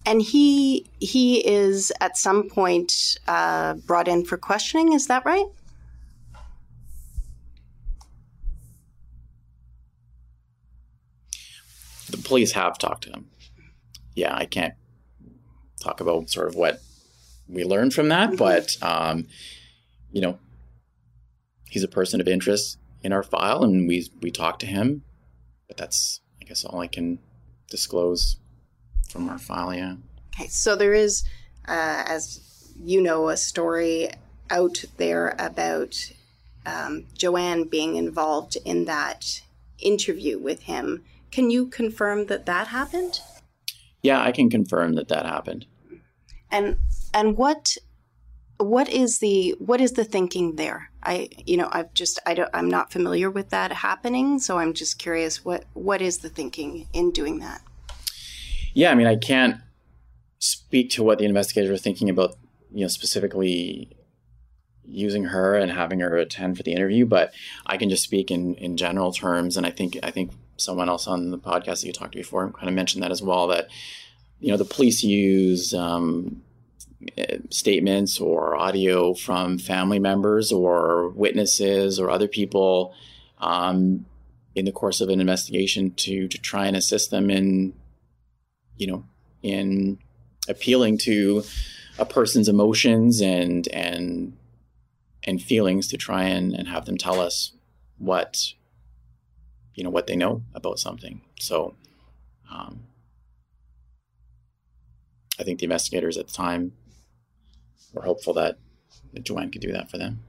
[0.06, 4.94] And he he is at some point uh, brought in for questioning.
[4.94, 5.46] Is that right?
[12.10, 13.28] The police have talked to him.
[14.14, 14.76] Yeah, I can't
[15.82, 16.82] talk about sort of what
[17.48, 18.38] we learned from that, mm-hmm.
[18.38, 19.28] but um,
[20.12, 20.40] you know,
[21.70, 25.04] he's a person of interest in our file, and we we talked to him.
[25.68, 27.20] But that's, I guess, all I can
[27.70, 28.38] disclose
[29.16, 29.74] from our file.
[29.74, 29.96] Yeah.
[30.34, 31.24] Okay, so there is,
[31.68, 34.10] uh, as you know, a story
[34.50, 35.96] out there about
[36.66, 39.42] um, Joanne being involved in that
[39.80, 41.04] interview with him.
[41.32, 43.22] Can you confirm that that happened?
[44.04, 45.66] Yeah, I can confirm that that happened.
[46.52, 46.78] And
[47.14, 47.78] and what
[48.58, 50.92] what is the what is the thinking there?
[51.02, 54.74] I you know I've just I don't I'm not familiar with that happening, so I'm
[54.74, 57.62] just curious what what is the thinking in doing that?
[58.76, 59.58] Yeah, I mean I can't
[60.40, 62.36] speak to what the investigators are thinking about,
[62.74, 63.90] you know, specifically
[64.84, 67.34] using her and having her attend for the interview, but
[67.66, 71.08] I can just speak in in general terms, and I think I think someone else
[71.08, 73.70] on the podcast that you talked to before kind of mentioned that as well that
[74.42, 76.42] you know the police use um,
[77.50, 82.94] statements or audio from family members or witnesses or other people
[83.40, 84.06] um,
[84.54, 87.74] in the course of an investigation to to try and assist them in
[88.78, 89.04] you know
[89.42, 89.98] in
[90.48, 91.44] appealing to
[91.98, 94.38] a person's emotions and and
[95.24, 97.54] and feelings to try and, and have them tell us
[97.98, 98.54] what
[99.74, 101.76] you know what they know about something so
[102.52, 102.82] um,
[105.40, 106.74] I think the investigators at the time
[107.94, 108.58] were hopeful that,
[109.14, 110.20] that Joanne could do that for them.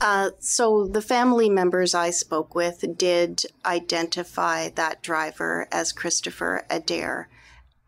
[0.00, 7.28] Uh, so the family members I spoke with did identify that driver as Christopher Adair.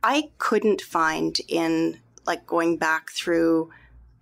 [0.02, 3.70] I couldn't find in like going back through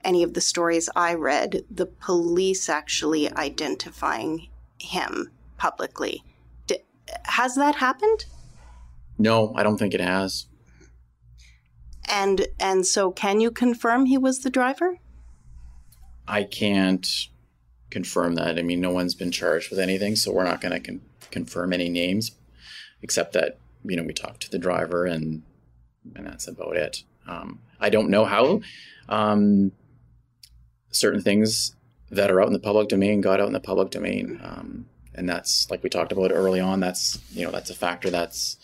[0.04, 4.48] any of the stories I read the police actually identifying
[4.78, 6.22] him publicly.
[6.66, 6.82] D-
[7.24, 8.26] has that happened?
[9.18, 10.46] No, I don't think it has.
[12.10, 14.98] And and so can you confirm he was the driver?
[16.26, 17.28] I can't
[17.90, 18.58] confirm that.
[18.58, 21.72] I mean, no one's been charged with anything, so we're not going to con- confirm
[21.72, 22.32] any names
[23.02, 25.42] except that, you know, we talked to the driver and
[26.14, 27.02] and that's about it.
[27.26, 28.60] Um, I don't know how
[29.08, 29.72] um,
[30.90, 31.76] certain things
[32.10, 34.40] that are out in the public domain got out in the public domain.
[34.42, 36.80] Um, and that's like we talked about early on.
[36.80, 38.56] That's you know that's a factor that's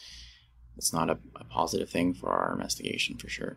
[0.77, 3.57] it's not a, a positive thing for our investigation for sure.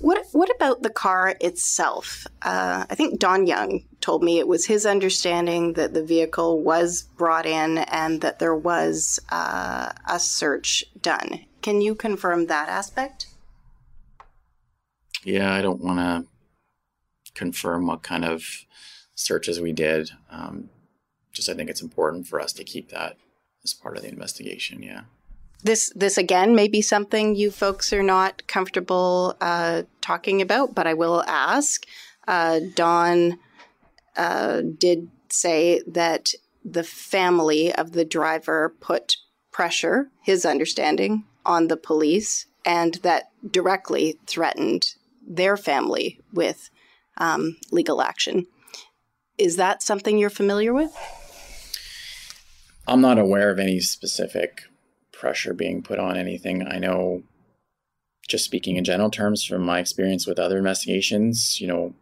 [0.00, 2.26] What What about the car itself?
[2.42, 7.02] Uh, I think Don Young told me it was his understanding that the vehicle was
[7.16, 11.46] brought in and that there was uh, a search done.
[11.62, 13.26] Can you confirm that aspect?
[15.24, 18.64] Yeah, I don't want to confirm what kind of
[19.14, 20.10] searches we did.
[20.30, 20.68] Um,
[21.32, 23.16] just I think it's important for us to keep that
[23.64, 24.82] as part of the investigation.
[24.82, 25.02] Yeah
[25.66, 30.86] this this again may be something you folks are not comfortable uh, talking about, but
[30.86, 31.84] I will ask.
[32.26, 33.38] Uh, Don
[34.16, 36.30] uh, did say that
[36.64, 39.16] the family of the driver put
[39.52, 44.94] pressure, his understanding, on the police, and that directly threatened
[45.26, 46.70] their family with
[47.18, 48.46] um, legal action.
[49.38, 50.96] Is that something you're familiar with?
[52.88, 54.62] I'm not aware of any specific
[55.18, 56.66] pressure being put on anything.
[56.66, 57.22] I know,
[58.28, 61.94] just speaking in general terms from my experience with other investigations, you know,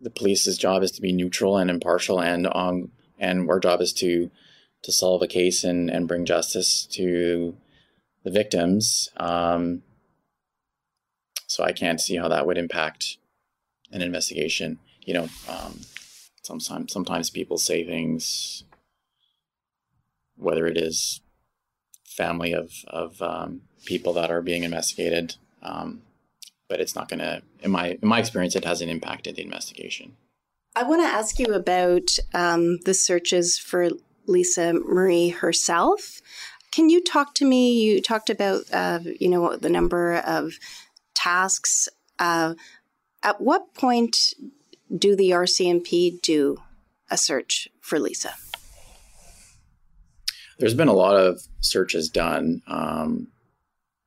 [0.00, 3.92] the police's job is to be neutral and impartial, and on and our job is
[3.94, 4.30] to
[4.82, 7.56] to solve a case and and bring justice to
[8.24, 9.10] the victims.
[9.16, 9.82] Um,
[11.46, 13.18] so I can't see how that would impact
[13.92, 14.78] an investigation.
[15.04, 15.80] You know, um,
[16.42, 18.64] sometimes sometimes people say things,
[20.36, 21.20] whether it is
[22.10, 25.36] family of of um, people that are being investigated.
[25.62, 26.02] Um,
[26.68, 30.16] but it's not going to, in my in my experience, it hasn't impacted the investigation.
[30.76, 33.90] I want to ask you about um, the searches for
[34.26, 36.20] Lisa Marie herself.
[36.70, 37.72] Can you talk to me?
[37.72, 40.54] You talked about, uh, you know, the number of
[41.14, 41.88] tasks.
[42.20, 42.54] Uh,
[43.24, 44.16] at what point
[44.96, 46.58] do the RCMP do
[47.10, 48.34] a search for Lisa?
[50.60, 53.28] There's been a lot of searches done, um,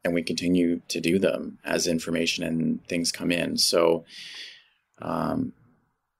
[0.03, 3.57] and we continue to do them as information and things come in.
[3.57, 4.05] So,
[5.01, 5.53] um,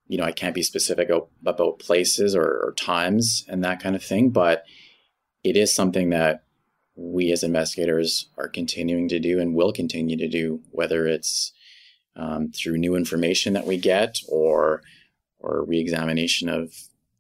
[0.08, 1.10] you know, I can't be specific
[1.46, 4.66] about places or, or times and that kind of thing, but
[5.44, 6.44] it is something that
[6.96, 11.52] we as investigators are continuing to do and will continue to do, whether it's
[12.16, 14.82] um, through new information that we get or
[15.40, 16.74] or reexamination of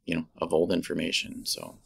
[0.05, 1.45] you know of old information.
[1.45, 1.77] So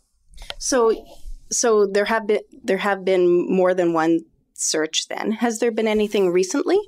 [0.57, 1.05] so
[1.51, 4.21] so there have been there have been more than one
[4.53, 5.07] search.
[5.07, 6.79] Then has there been anything recently?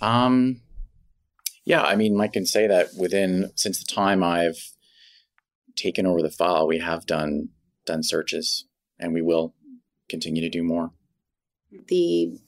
[0.00, 0.60] Um,
[1.64, 4.72] yeah, I mean, I can say that within since the time I've
[5.76, 7.50] taken over the file, we have done
[7.86, 8.66] done searches,
[8.98, 9.54] and we will
[10.08, 10.90] continue to do more.
[11.88, 12.38] The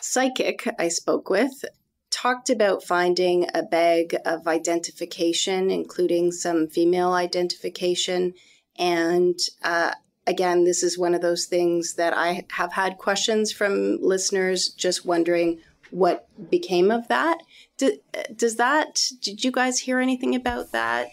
[0.00, 1.64] psychic I spoke with
[2.10, 8.34] talked about finding a bag of identification, including some female identification.
[8.78, 9.92] And uh,
[10.26, 15.06] again, this is one of those things that I have had questions from listeners just
[15.06, 15.60] wondering
[15.90, 17.38] what became of that.
[17.76, 17.98] Do,
[18.34, 21.08] does that, did you guys hear anything about that?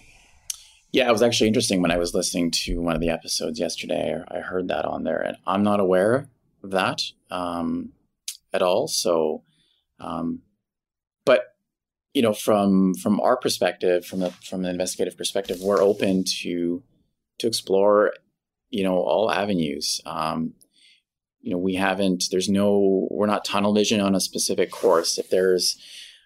[0.92, 4.22] Yeah, it was actually interesting when I was listening to one of the episodes yesterday.
[4.28, 6.28] I heard that on there, and I'm not aware
[6.64, 7.94] of that um,
[8.52, 8.90] at all.
[8.90, 9.44] So,
[10.00, 10.42] um,
[11.26, 11.56] but
[12.14, 16.84] you know, from from our perspective, from the from the investigative perspective, we're open to
[17.42, 18.14] to explore,
[18.70, 20.02] you know, all avenues.
[20.06, 20.54] Um,
[21.42, 22.26] you know, we haven't.
[22.32, 23.08] There's no.
[23.10, 25.18] We're not tunnel vision on a specific course.
[25.18, 25.78] If there's,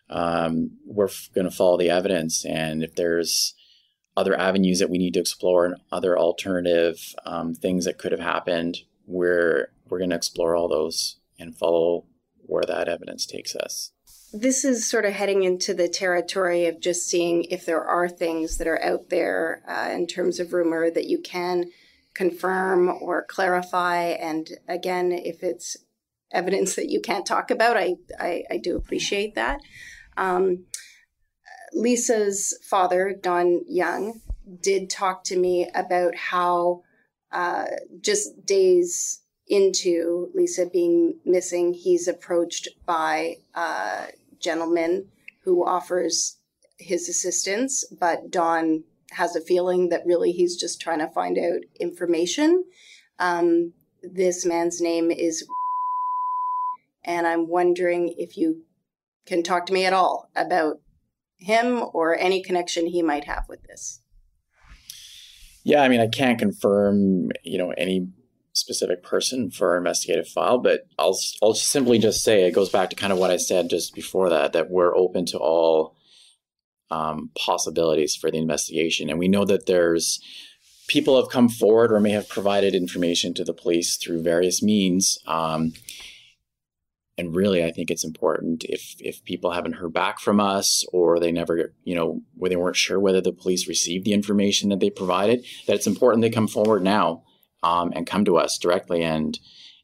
[0.10, 3.54] um, we're going to follow the evidence, and if there's
[4.18, 8.22] other avenues that we need to explore and other alternative um, things that could have
[8.22, 12.06] happened, we're we're going to explore all those and follow
[12.48, 13.92] where that evidence takes us
[14.36, 18.58] this is sort of heading into the territory of just seeing if there are things
[18.58, 21.72] that are out there uh, in terms of rumor that you can
[22.14, 24.02] confirm or clarify.
[24.02, 25.78] And again, if it's
[26.32, 29.62] evidence that you can't talk about, I, I, I do appreciate that.
[30.18, 30.66] Um,
[31.74, 34.22] Lisa's father, Don Young,
[34.62, 36.84] did talk to me about how
[37.32, 37.66] uh,
[38.02, 44.06] just days into Lisa being missing, he's approached by uh,
[44.46, 45.08] gentleman
[45.44, 46.38] who offers
[46.78, 51.62] his assistance, but Don has a feeling that really he's just trying to find out
[51.80, 52.64] information.
[53.20, 55.46] Um, this man's name is,
[57.06, 58.64] and I'm wondering if you
[59.26, 60.82] can talk to me at all about
[61.38, 64.02] him or any connection he might have with this.
[65.64, 68.08] Yeah, I mean, I can't confirm, you know, any
[68.66, 72.90] specific person for our investigative file, but I'll I'll simply just say it goes back
[72.90, 75.96] to kind of what I said just before that that we're open to all
[76.90, 80.20] um, possibilities for the investigation, and we know that there's
[80.88, 85.20] people have come forward or may have provided information to the police through various means.
[85.28, 85.74] Um,
[87.18, 91.20] and really, I think it's important if if people haven't heard back from us or
[91.20, 94.80] they never, you know, where they weren't sure whether the police received the information that
[94.80, 97.22] they provided, that it's important they come forward now
[97.64, 99.40] um, and come to us directly and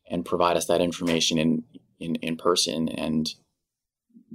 [0.09, 1.63] and provide us that information in,
[1.99, 3.29] in in person and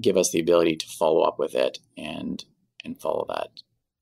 [0.01, 2.44] give us the ability to follow up with it and
[2.85, 3.49] and follow that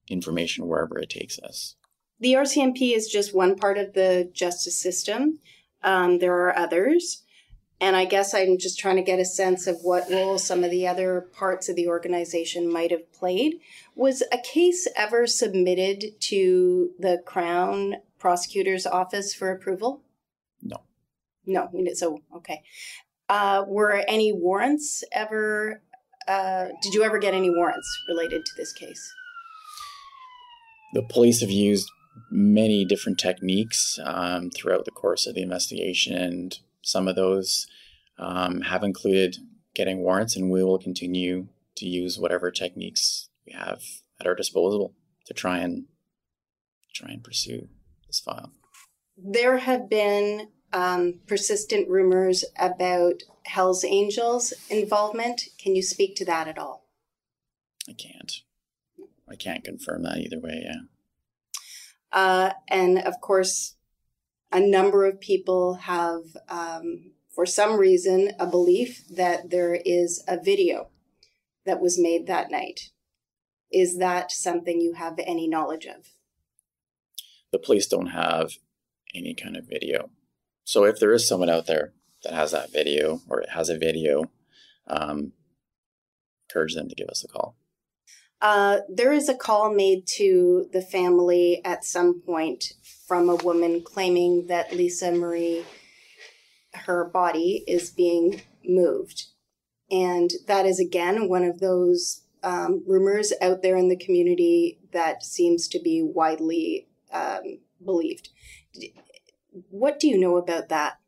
[0.09, 1.77] information wherever it takes us.
[2.20, 5.40] The RCMP is just one part of the justice system.
[5.83, 7.23] Um, there are others.
[7.81, 10.70] And I guess I'm just trying to get a sense of what role some of
[10.70, 13.61] the other parts of the organization might have played.
[13.94, 20.01] Was a case ever submitted to the Crown prosecutor's office for approval?
[20.63, 20.79] No.
[21.45, 21.69] No.
[21.93, 22.63] So, okay.
[23.29, 25.83] Uh, were any warrants ever?
[26.27, 29.13] Uh, did you ever get any warrants related to this case?
[30.95, 31.91] The police have used
[32.31, 37.67] many different techniques um, throughout the course of the investigation, and some of those
[38.17, 39.37] um, have included
[39.75, 43.83] getting warrants, and we will continue to use whatever techniques we have
[44.19, 44.95] at our disposal
[45.27, 45.85] to try and
[46.95, 47.69] try and pursue
[48.14, 48.53] this file?
[49.16, 55.42] There have been um, persistent rumors about Hell's Angels involvement.
[55.59, 56.87] Can you speak to that at all?
[57.88, 58.33] I can't.
[59.29, 60.81] I can't confirm that either way, yeah.
[62.12, 63.77] Uh, and of course,
[64.53, 70.40] a number of people have, um, for some reason, a belief that there is a
[70.40, 70.90] video
[71.66, 72.90] that was made that night.
[73.72, 76.11] Is that something you have any knowledge of?
[77.55, 78.55] The police don't have
[79.14, 80.11] any kind of video.
[80.64, 81.93] So if there is someone out there
[82.25, 84.24] that has that video or has a video,
[84.89, 85.33] um,
[86.49, 87.57] encourage them to give us a call.
[88.41, 92.72] Uh, there is a call made to the family at some point
[93.07, 95.64] from a woman claiming that Lisa Marie,
[96.72, 99.26] her body, is being moved.
[99.93, 105.22] And that is again one of those um, rumors out there in the community that
[105.22, 108.29] seems to be widely um, believed.
[109.71, 110.99] What do you know about that?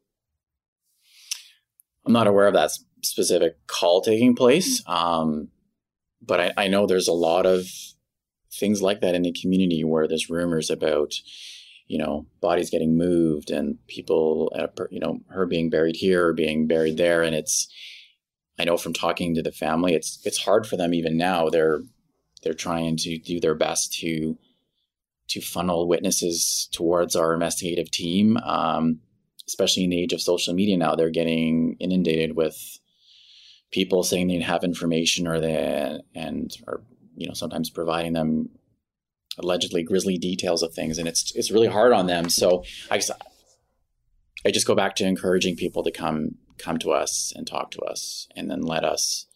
[2.07, 2.71] I'm not aware of that
[3.03, 5.49] specific call taking place, um,
[6.23, 7.67] but I, I know there's a lot of
[8.53, 11.15] things like that in the community where there's rumors about,
[11.89, 14.51] you know, bodies getting moved and people,
[14.91, 17.23] you know, her being buried here or being buried there.
[17.23, 17.69] And it's,
[18.59, 21.51] I know from talking to the family, it's it's hard for them even now.
[21.51, 21.83] They're
[22.43, 24.39] they're trying to do their best to
[25.29, 28.37] to funnel witnesses towards our investigative team.
[28.39, 29.01] Um,
[29.47, 32.79] especially in the age of social media now, they're getting inundated with
[33.71, 36.83] people saying they have information or they and or
[37.17, 38.49] you know sometimes providing them
[39.39, 42.29] allegedly grisly details of things, and it's it's really hard on them.
[42.29, 43.11] So I just
[44.45, 47.81] I just go back to encouraging people to come come to us and talk to
[47.81, 49.27] us, and then let us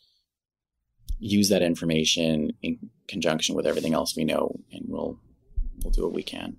[1.19, 5.19] use that information in conjunction with everything else we know, and we'll
[5.83, 6.57] we'll do what we can.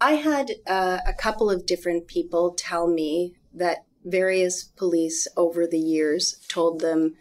[0.00, 5.78] I had uh, a couple of different people tell me that various police over the
[5.78, 7.14] years told them,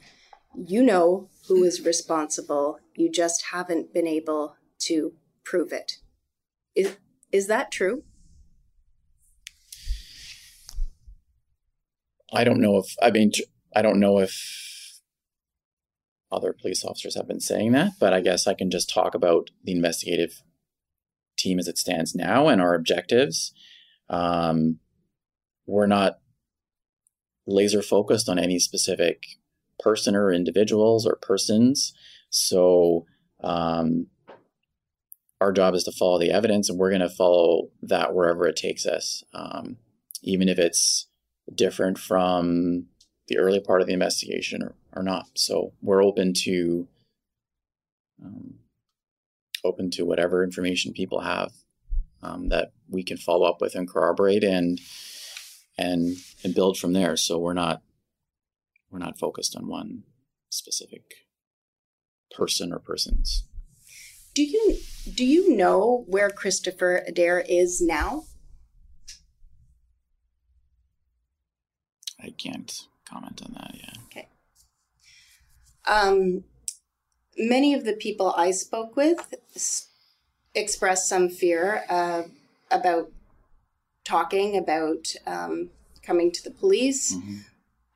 [0.55, 5.97] you know who is responsible, you just haven't been able to prove it.
[6.75, 6.97] Is,
[7.31, 8.03] is that true?
[12.33, 13.31] I don't know if, I mean,
[13.75, 14.74] I don't know if
[16.31, 19.49] other police officers have been saying that, but I guess I can just talk about
[19.63, 20.41] the investigative
[21.37, 23.53] team as it stands now and our objectives.
[24.09, 24.79] Um,
[25.65, 26.19] we're not
[27.47, 29.23] laser focused on any specific
[29.79, 31.93] person or individuals or persons.
[32.29, 33.05] So
[33.43, 34.07] um,
[35.39, 38.55] our job is to follow the evidence, and we're going to follow that wherever it
[38.55, 39.77] takes us, um,
[40.23, 41.07] even if it's
[41.53, 42.87] different from
[43.27, 45.27] the early part of the investigation or, or not.
[45.35, 46.87] So we're open to
[48.23, 48.55] um,
[49.63, 51.51] open to whatever information people have
[52.21, 54.79] um, that we can follow up with and corroborate and
[55.77, 57.17] and and build from there.
[57.17, 57.81] So we're not
[58.89, 60.03] we're not focused on one
[60.49, 61.03] specific
[62.31, 63.43] person or persons.
[64.33, 64.77] Do you
[65.13, 68.25] do you know where Christopher Adair is now?
[72.21, 73.75] I can't comment on that.
[73.75, 73.94] Yeah.
[75.87, 76.43] Um,
[77.37, 79.33] many of the people I spoke with
[80.53, 82.23] expressed some fear uh,
[82.71, 83.11] about
[84.03, 85.69] talking about um,
[86.01, 87.15] coming to the police.
[87.15, 87.35] Mm-hmm.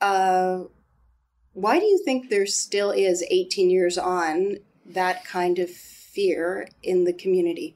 [0.01, 0.63] Uh,
[1.53, 7.03] why do you think there still is, 18 years on, that kind of fear in
[7.03, 7.75] the community?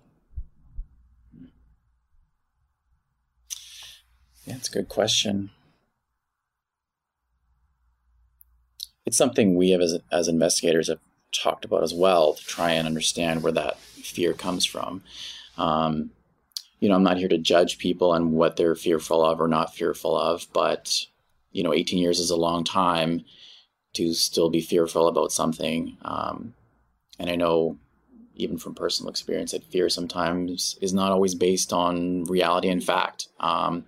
[4.46, 5.52] Yeah, it's a good question.
[9.14, 10.98] It's something we have as, as investigators have
[11.32, 15.04] talked about as well to try and understand where that fear comes from.
[15.56, 16.10] Um,
[16.80, 19.76] you know, I'm not here to judge people on what they're fearful of or not
[19.76, 21.06] fearful of, but
[21.52, 23.24] you know, 18 years is a long time
[23.94, 25.96] to still be fearful about something.
[26.02, 26.56] Um,
[27.20, 27.78] and I know,
[28.34, 33.28] even from personal experience, that fear sometimes is not always based on reality and fact.
[33.40, 33.86] Um,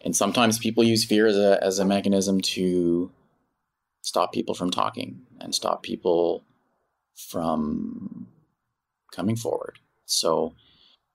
[0.00, 3.10] and sometimes people use fear as a as a mechanism to
[4.12, 6.44] stop people from talking and stop people
[7.16, 8.28] from
[9.10, 9.78] coming forward.
[10.04, 10.54] So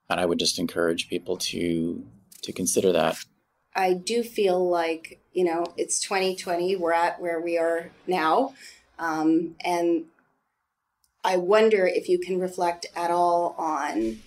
[0.09, 2.03] and I would just encourage people to
[2.41, 3.17] to consider that.
[3.75, 6.75] I do feel like you know it's 2020.
[6.75, 8.55] We're at where we are now,
[8.97, 10.05] um, and
[11.23, 14.21] I wonder if you can reflect at all on,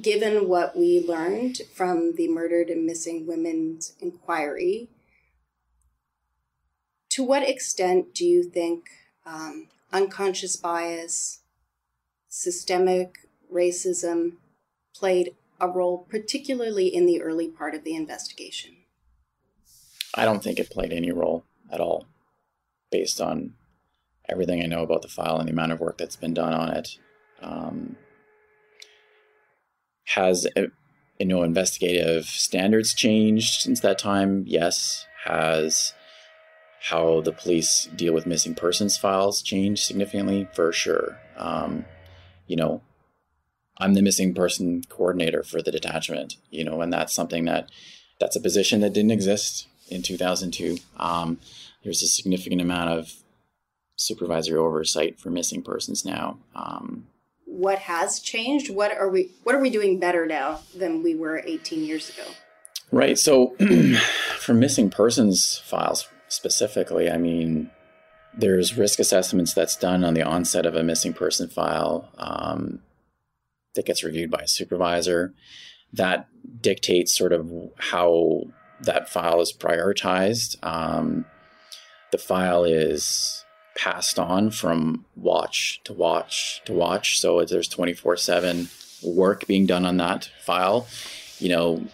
[0.00, 4.86] given what we learned from the murdered and missing women's inquiry.
[7.18, 8.90] To what extent do you think
[9.26, 11.40] um, unconscious bias,
[12.28, 14.34] systemic racism,
[14.94, 18.76] played a role, particularly in the early part of the investigation?
[20.14, 21.42] I don't think it played any role
[21.72, 22.06] at all,
[22.92, 23.54] based on
[24.28, 26.70] everything I know about the file and the amount of work that's been done on
[26.70, 26.98] it.
[27.42, 27.96] Um,
[30.14, 30.66] has uh,
[31.18, 34.44] you know investigative standards changed since that time?
[34.46, 35.04] Yes.
[35.24, 35.94] Has
[36.80, 40.48] how the police deal with missing persons files changed significantly?
[40.52, 41.18] For sure.
[41.36, 41.84] Um,
[42.46, 42.82] you know,
[43.78, 47.70] I'm the missing person coordinator for the detachment, you know, and that's something that
[48.20, 50.78] that's a position that didn't exist in 2002.
[50.96, 51.38] Um,
[51.84, 53.12] there's a significant amount of
[53.96, 56.38] supervisory oversight for missing persons now.
[56.54, 57.06] Um,
[57.44, 58.70] what has changed?
[58.70, 62.24] What are we What are we doing better now than we were 18 years ago?
[62.90, 63.18] Right.
[63.18, 63.54] So,
[64.38, 67.70] for missing persons files specifically, I mean,
[68.36, 72.10] there's risk assessments that's done on the onset of a missing person file.
[72.18, 72.80] Um,
[73.78, 75.32] that gets reviewed by a supervisor
[75.92, 76.28] that
[76.60, 78.42] dictates sort of how
[78.80, 80.56] that file is prioritized.
[80.62, 81.24] Um,
[82.10, 83.44] the file is
[83.76, 87.20] passed on from watch to watch to watch.
[87.20, 88.68] So there's 24 7
[89.02, 90.86] work being done on that file.
[91.38, 91.86] You know,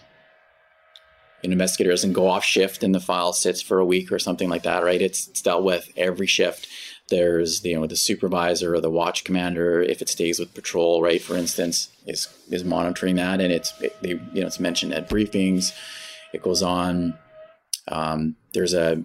[1.45, 4.49] an investigator doesn't go off shift and the file sits for a week or something
[4.49, 5.01] like that, right?
[5.01, 6.67] It's, it's dealt with every shift.
[7.09, 11.03] There's the, you know the supervisor or the watch commander if it stays with patrol,
[11.03, 11.21] right?
[11.21, 15.07] For instance, is is monitoring that, and it's it, they, you know it's mentioned at
[15.07, 15.71] briefings.
[16.33, 17.15] It goes on.
[17.87, 19.03] Um, there's a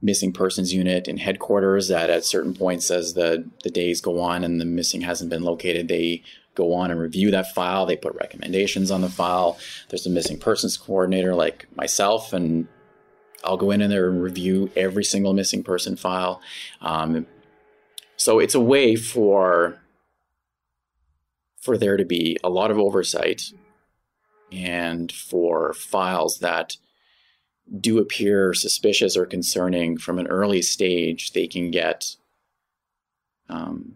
[0.00, 4.42] missing persons unit in headquarters that at certain points as the the days go on
[4.42, 6.22] and the missing hasn't been located, they
[6.54, 7.86] go on and review that file.
[7.86, 9.58] They put recommendations on the file.
[9.88, 12.68] There's a missing persons coordinator like myself, and
[13.44, 16.40] I'll go in and there and review every single missing person file.
[16.80, 17.26] Um,
[18.16, 19.80] so it's a way for
[21.60, 23.42] for there to be a lot of oversight
[24.52, 26.76] and for files that
[27.80, 32.16] do appear suspicious or concerning from an early stage, they can get
[33.48, 33.94] um,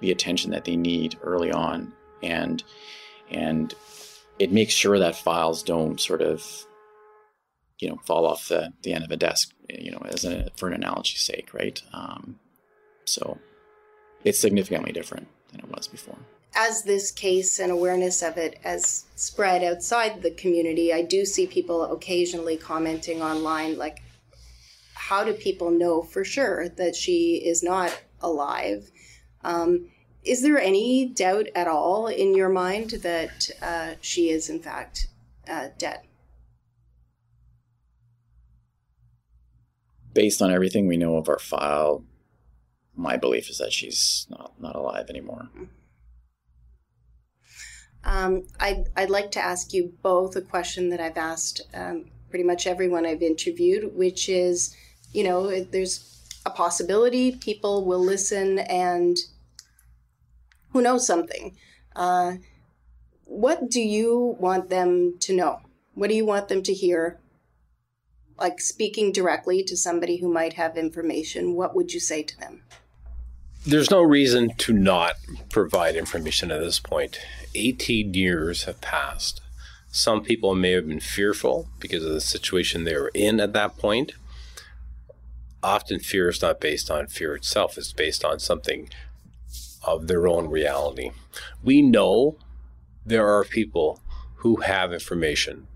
[0.00, 1.92] the attention that they need early on,
[2.22, 2.62] and
[3.30, 3.74] and
[4.38, 6.66] it makes sure that files don't sort of
[7.78, 10.68] you know fall off the, the end of a desk, you know, as a, for
[10.68, 11.80] an analogy's sake, right?
[11.92, 12.38] Um,
[13.04, 13.38] so
[14.24, 16.18] it's significantly different than it was before.
[16.54, 21.46] As this case and awareness of it has spread outside the community, I do see
[21.46, 24.02] people occasionally commenting online, like,
[24.94, 28.90] how do people know for sure that she is not alive?
[29.42, 29.88] Um,
[30.22, 35.08] is there any doubt at all in your mind that uh, she is, in fact,
[35.48, 36.00] uh, dead?
[40.12, 42.04] Based on everything we know of our file,
[42.94, 45.48] my belief is that she's not not alive anymore.
[48.04, 52.44] Um, I'd, I'd like to ask you both a question that I've asked um, pretty
[52.44, 54.74] much everyone I've interviewed, which is,
[55.12, 59.18] you know, there's a possibility people will listen and
[60.72, 61.56] who knows something.
[61.94, 62.34] Uh,
[63.24, 65.60] what do you want them to know?
[65.94, 67.20] What do you want them to hear?
[68.38, 72.62] Like speaking directly to somebody who might have information, what would you say to them?
[73.66, 75.16] There's no reason to not
[75.50, 77.20] provide information at this point.
[77.54, 79.42] 18 years have passed.
[79.92, 83.76] Some people may have been fearful because of the situation they were in at that
[83.76, 84.12] point.
[85.62, 88.88] Often, fear is not based on fear itself, it's based on something
[89.82, 91.10] of their own reality.
[91.62, 92.36] We know
[93.04, 94.00] there are people
[94.36, 95.66] who have information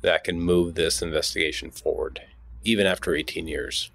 [0.00, 2.22] that can move this investigation forward,
[2.64, 3.90] even after 18 years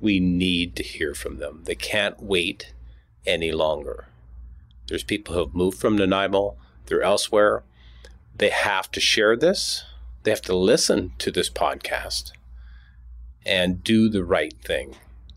[0.00, 1.62] we need to hear from them.
[1.64, 2.72] They can't wait
[3.26, 4.06] any longer.
[4.88, 6.56] There's people who have moved from Nanaimo,
[6.86, 7.64] they're elsewhere.
[8.36, 9.84] They have to share this,
[10.22, 12.32] they have to listen to this podcast
[13.46, 14.96] and do the right thing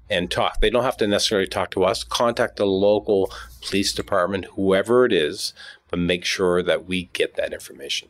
[0.09, 0.59] and talk.
[0.59, 3.31] They don't have to necessarily talk to us, contact the local
[3.61, 5.53] police department, whoever it is,
[5.89, 8.09] but make sure that we get that information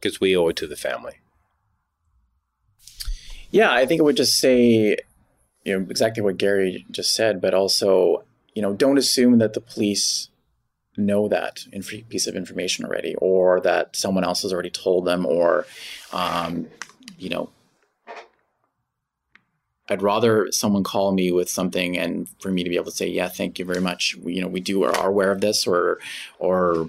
[0.00, 1.14] because we owe it to the family.
[3.50, 4.96] Yeah, I think I would just say
[5.64, 8.24] you know exactly what Gary just said, but also
[8.54, 10.28] you know don't assume that the police
[10.96, 11.60] know that
[12.08, 15.66] piece of information already, or that someone else has already told them, or
[16.12, 16.66] um,
[17.18, 17.50] you know.
[19.88, 23.08] I'd rather someone call me with something and for me to be able to say,
[23.08, 24.16] yeah, thank you very much.
[24.16, 25.98] We, you know, we do are aware of this or,
[26.38, 26.88] or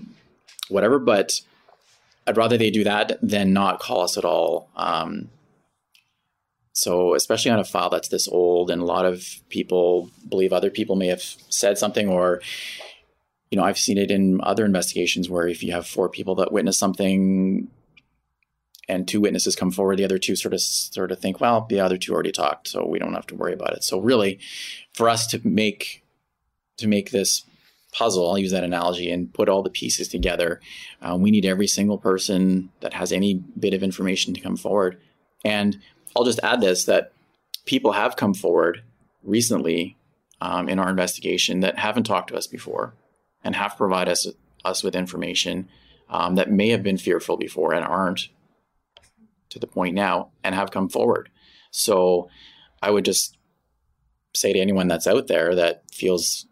[0.68, 1.42] whatever, but
[2.28, 4.70] I'd rather they do that than not call us at all.
[4.76, 5.30] Um,
[6.74, 10.70] so, especially on a file that's this old, and a lot of people believe other
[10.70, 12.42] people may have said something, or,
[13.52, 16.52] you know, I've seen it in other investigations where if you have four people that
[16.52, 17.68] witness something
[18.90, 21.80] and two witnesses come forward, the other two sort of sort of think, well, the
[21.80, 23.84] other two already talked, so we don't have to worry about it.
[23.84, 24.40] So, really,
[24.94, 26.04] for us to make
[26.78, 27.44] to make this
[27.94, 30.60] puzzle, I'll use that analogy, and put all the pieces together,
[31.02, 35.00] uh, we need every single person that has any bit of information to come forward.
[35.46, 35.80] And
[36.16, 37.14] I'll just add this that
[37.66, 38.84] people have come forward
[39.24, 39.96] recently
[40.42, 42.94] um, in our investigation that haven't talked to us before
[43.44, 44.28] and have provided us,
[44.66, 45.68] us with information
[46.10, 48.30] um, that may have been fearful before and aren't
[49.50, 51.30] to the point now and have come forward.
[51.72, 52.30] So
[52.82, 53.38] I would just
[54.36, 56.46] say to anyone that's out there that feels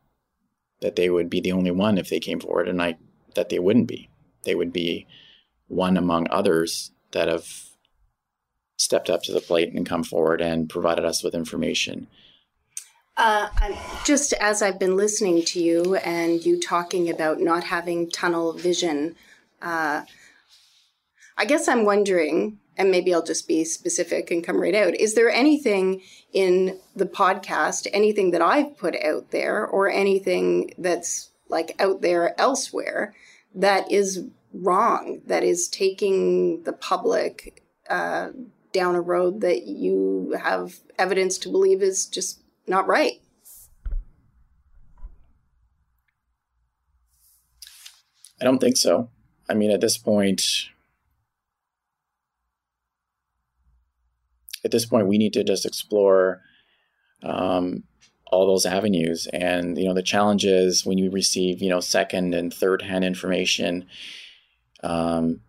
[0.81, 2.97] that they would be the only one if they came forward, and I
[3.35, 4.09] that they wouldn't be.
[4.43, 5.07] They would be
[5.67, 7.47] one among others that have
[8.77, 12.07] stepped up to the plate and come forward and provided us with information.
[13.17, 13.49] Uh,
[14.05, 19.15] just as I've been listening to you and you talking about not having tunnel vision,
[19.61, 20.03] uh,
[21.35, 24.95] I guess I'm wondering, and maybe I'll just be specific and come right out.
[24.95, 26.01] Is there anything
[26.31, 32.39] in the podcast, anything that I've put out there, or anything that's like out there
[32.39, 33.15] elsewhere
[33.55, 38.29] that is wrong, that is taking the public uh,
[38.73, 43.21] down a road that you have evidence to believe is just not right.
[48.39, 49.09] I don't think so.
[49.49, 50.41] I mean, at this point,
[54.67, 56.41] at this point, we need to just explore
[57.23, 57.83] um,
[58.27, 59.25] all those avenues.
[59.31, 63.05] And you know, the challenge is when you receive you know second and third hand
[63.05, 63.87] information.
[64.83, 65.39] Um,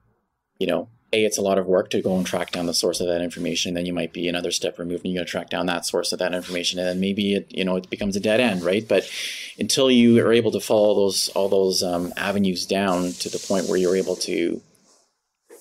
[0.60, 3.00] you know, a it's a lot of work to go and track down the source
[3.00, 3.74] of that information.
[3.74, 6.12] Then you might be another step removed, and you got to track down that source
[6.12, 8.86] of that information, and then maybe it you know it becomes a dead end, right?
[8.86, 9.10] But
[9.58, 13.68] until you are able to follow those all those um, avenues down to the point
[13.68, 14.62] where you're able to,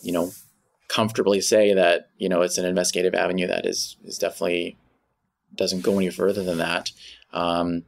[0.04, 0.32] you know,
[0.88, 4.78] comfortably say that you know it's an investigative avenue that is is definitely
[5.56, 6.92] doesn't go any further than that.
[7.34, 7.84] Um,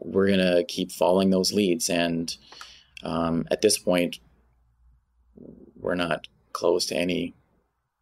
[0.00, 2.34] we're gonna keep following those leads, and
[3.02, 4.18] um, at this point,
[5.76, 7.34] we're not close to any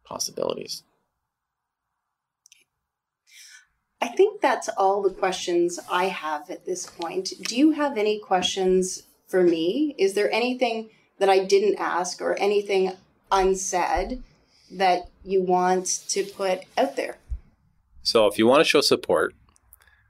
[0.03, 0.83] possibilities.
[4.01, 7.31] I think that's all the questions I have at this point.
[7.47, 9.95] Do you have any questions for me?
[9.97, 12.91] Is there anything that I didn't ask or anything
[13.33, 14.23] unsaid
[14.71, 17.17] that you want to put out there?
[18.03, 19.33] So, if you want to show support,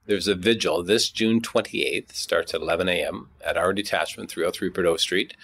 [0.05, 3.29] there's a vigil this June 28th, starts at 11 a.m.
[3.45, 5.35] at our detachment, 303 Prideaux Street,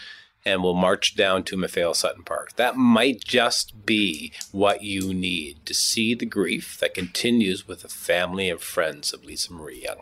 [0.45, 2.55] and we'll march down to Maffeo Sutton Park.
[2.55, 7.87] That might just be what you need to see the grief that continues with the
[7.87, 10.01] family and friends of Lisa Marie Young.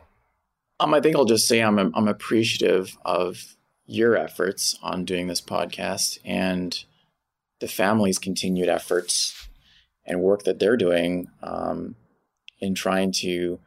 [0.79, 3.55] Um, I think I'll just say I'm I'm appreciative of
[3.87, 6.83] your efforts on doing this podcast and
[7.59, 9.47] the family's continued efforts
[10.05, 11.95] and work that they're doing um,
[12.59, 13.59] in trying to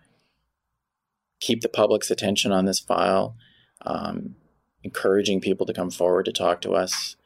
[1.40, 3.36] keep the public's attention on this file,
[3.82, 4.36] um,
[4.82, 7.16] encouraging people to come forward to talk to us.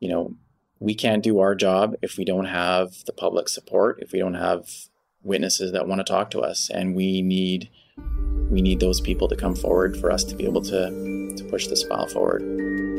[0.00, 0.34] You know,
[0.78, 4.34] we can't do our job if we don't have the public support, if we don't
[4.34, 4.68] have
[5.22, 7.68] witnesses that want to talk to us, and we need
[8.50, 11.66] we need those people to come forward for us to be able to to push
[11.66, 12.97] this file forward.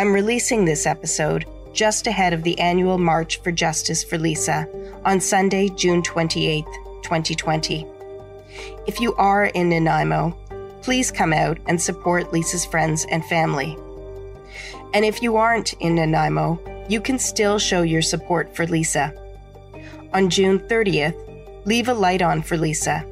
[0.00, 1.44] I'm releasing this episode
[1.74, 4.66] just ahead of the annual March for Justice for Lisa
[5.04, 6.64] on Sunday, June 28,
[7.02, 7.86] 2020.
[8.86, 10.30] If you are in Nanaimo,
[10.80, 13.76] please come out and support Lisa's friends and family.
[14.94, 19.12] And if you aren't in Nanaimo, you can still show your support for Lisa.
[20.14, 23.04] On June 30th, leave a light on for Lisa.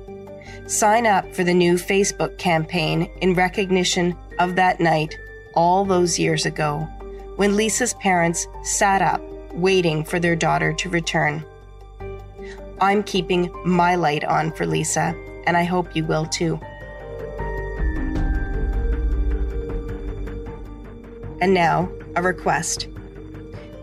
[0.67, 5.15] Sign up for the new Facebook campaign in recognition of that night
[5.59, 6.89] all those years ago
[7.35, 9.21] when Lisa's parents sat up
[9.53, 11.45] waiting for their daughter to return.
[12.81, 15.17] I'm keeping my light on for Lisa,
[15.49, 16.61] and I hope you will too.
[21.41, 22.87] And now, a request.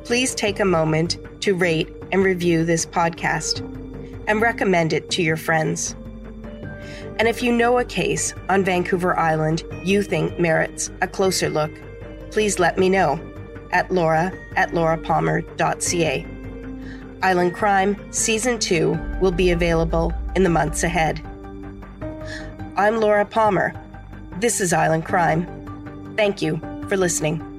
[0.05, 3.59] Please take a moment to rate and review this podcast
[4.28, 5.93] and recommend it to your friends.
[7.18, 11.72] And if you know a case on Vancouver Island you think merits a closer look,
[12.32, 13.20] please let me know
[13.72, 16.26] at laura at laurapalmer.ca.
[17.22, 21.22] Island Crime Season 2 will be available in the months ahead.
[22.76, 23.74] I'm Laura Palmer.
[24.39, 26.13] This is Island Crime.
[26.18, 26.57] Thank you
[26.89, 27.54] for listening.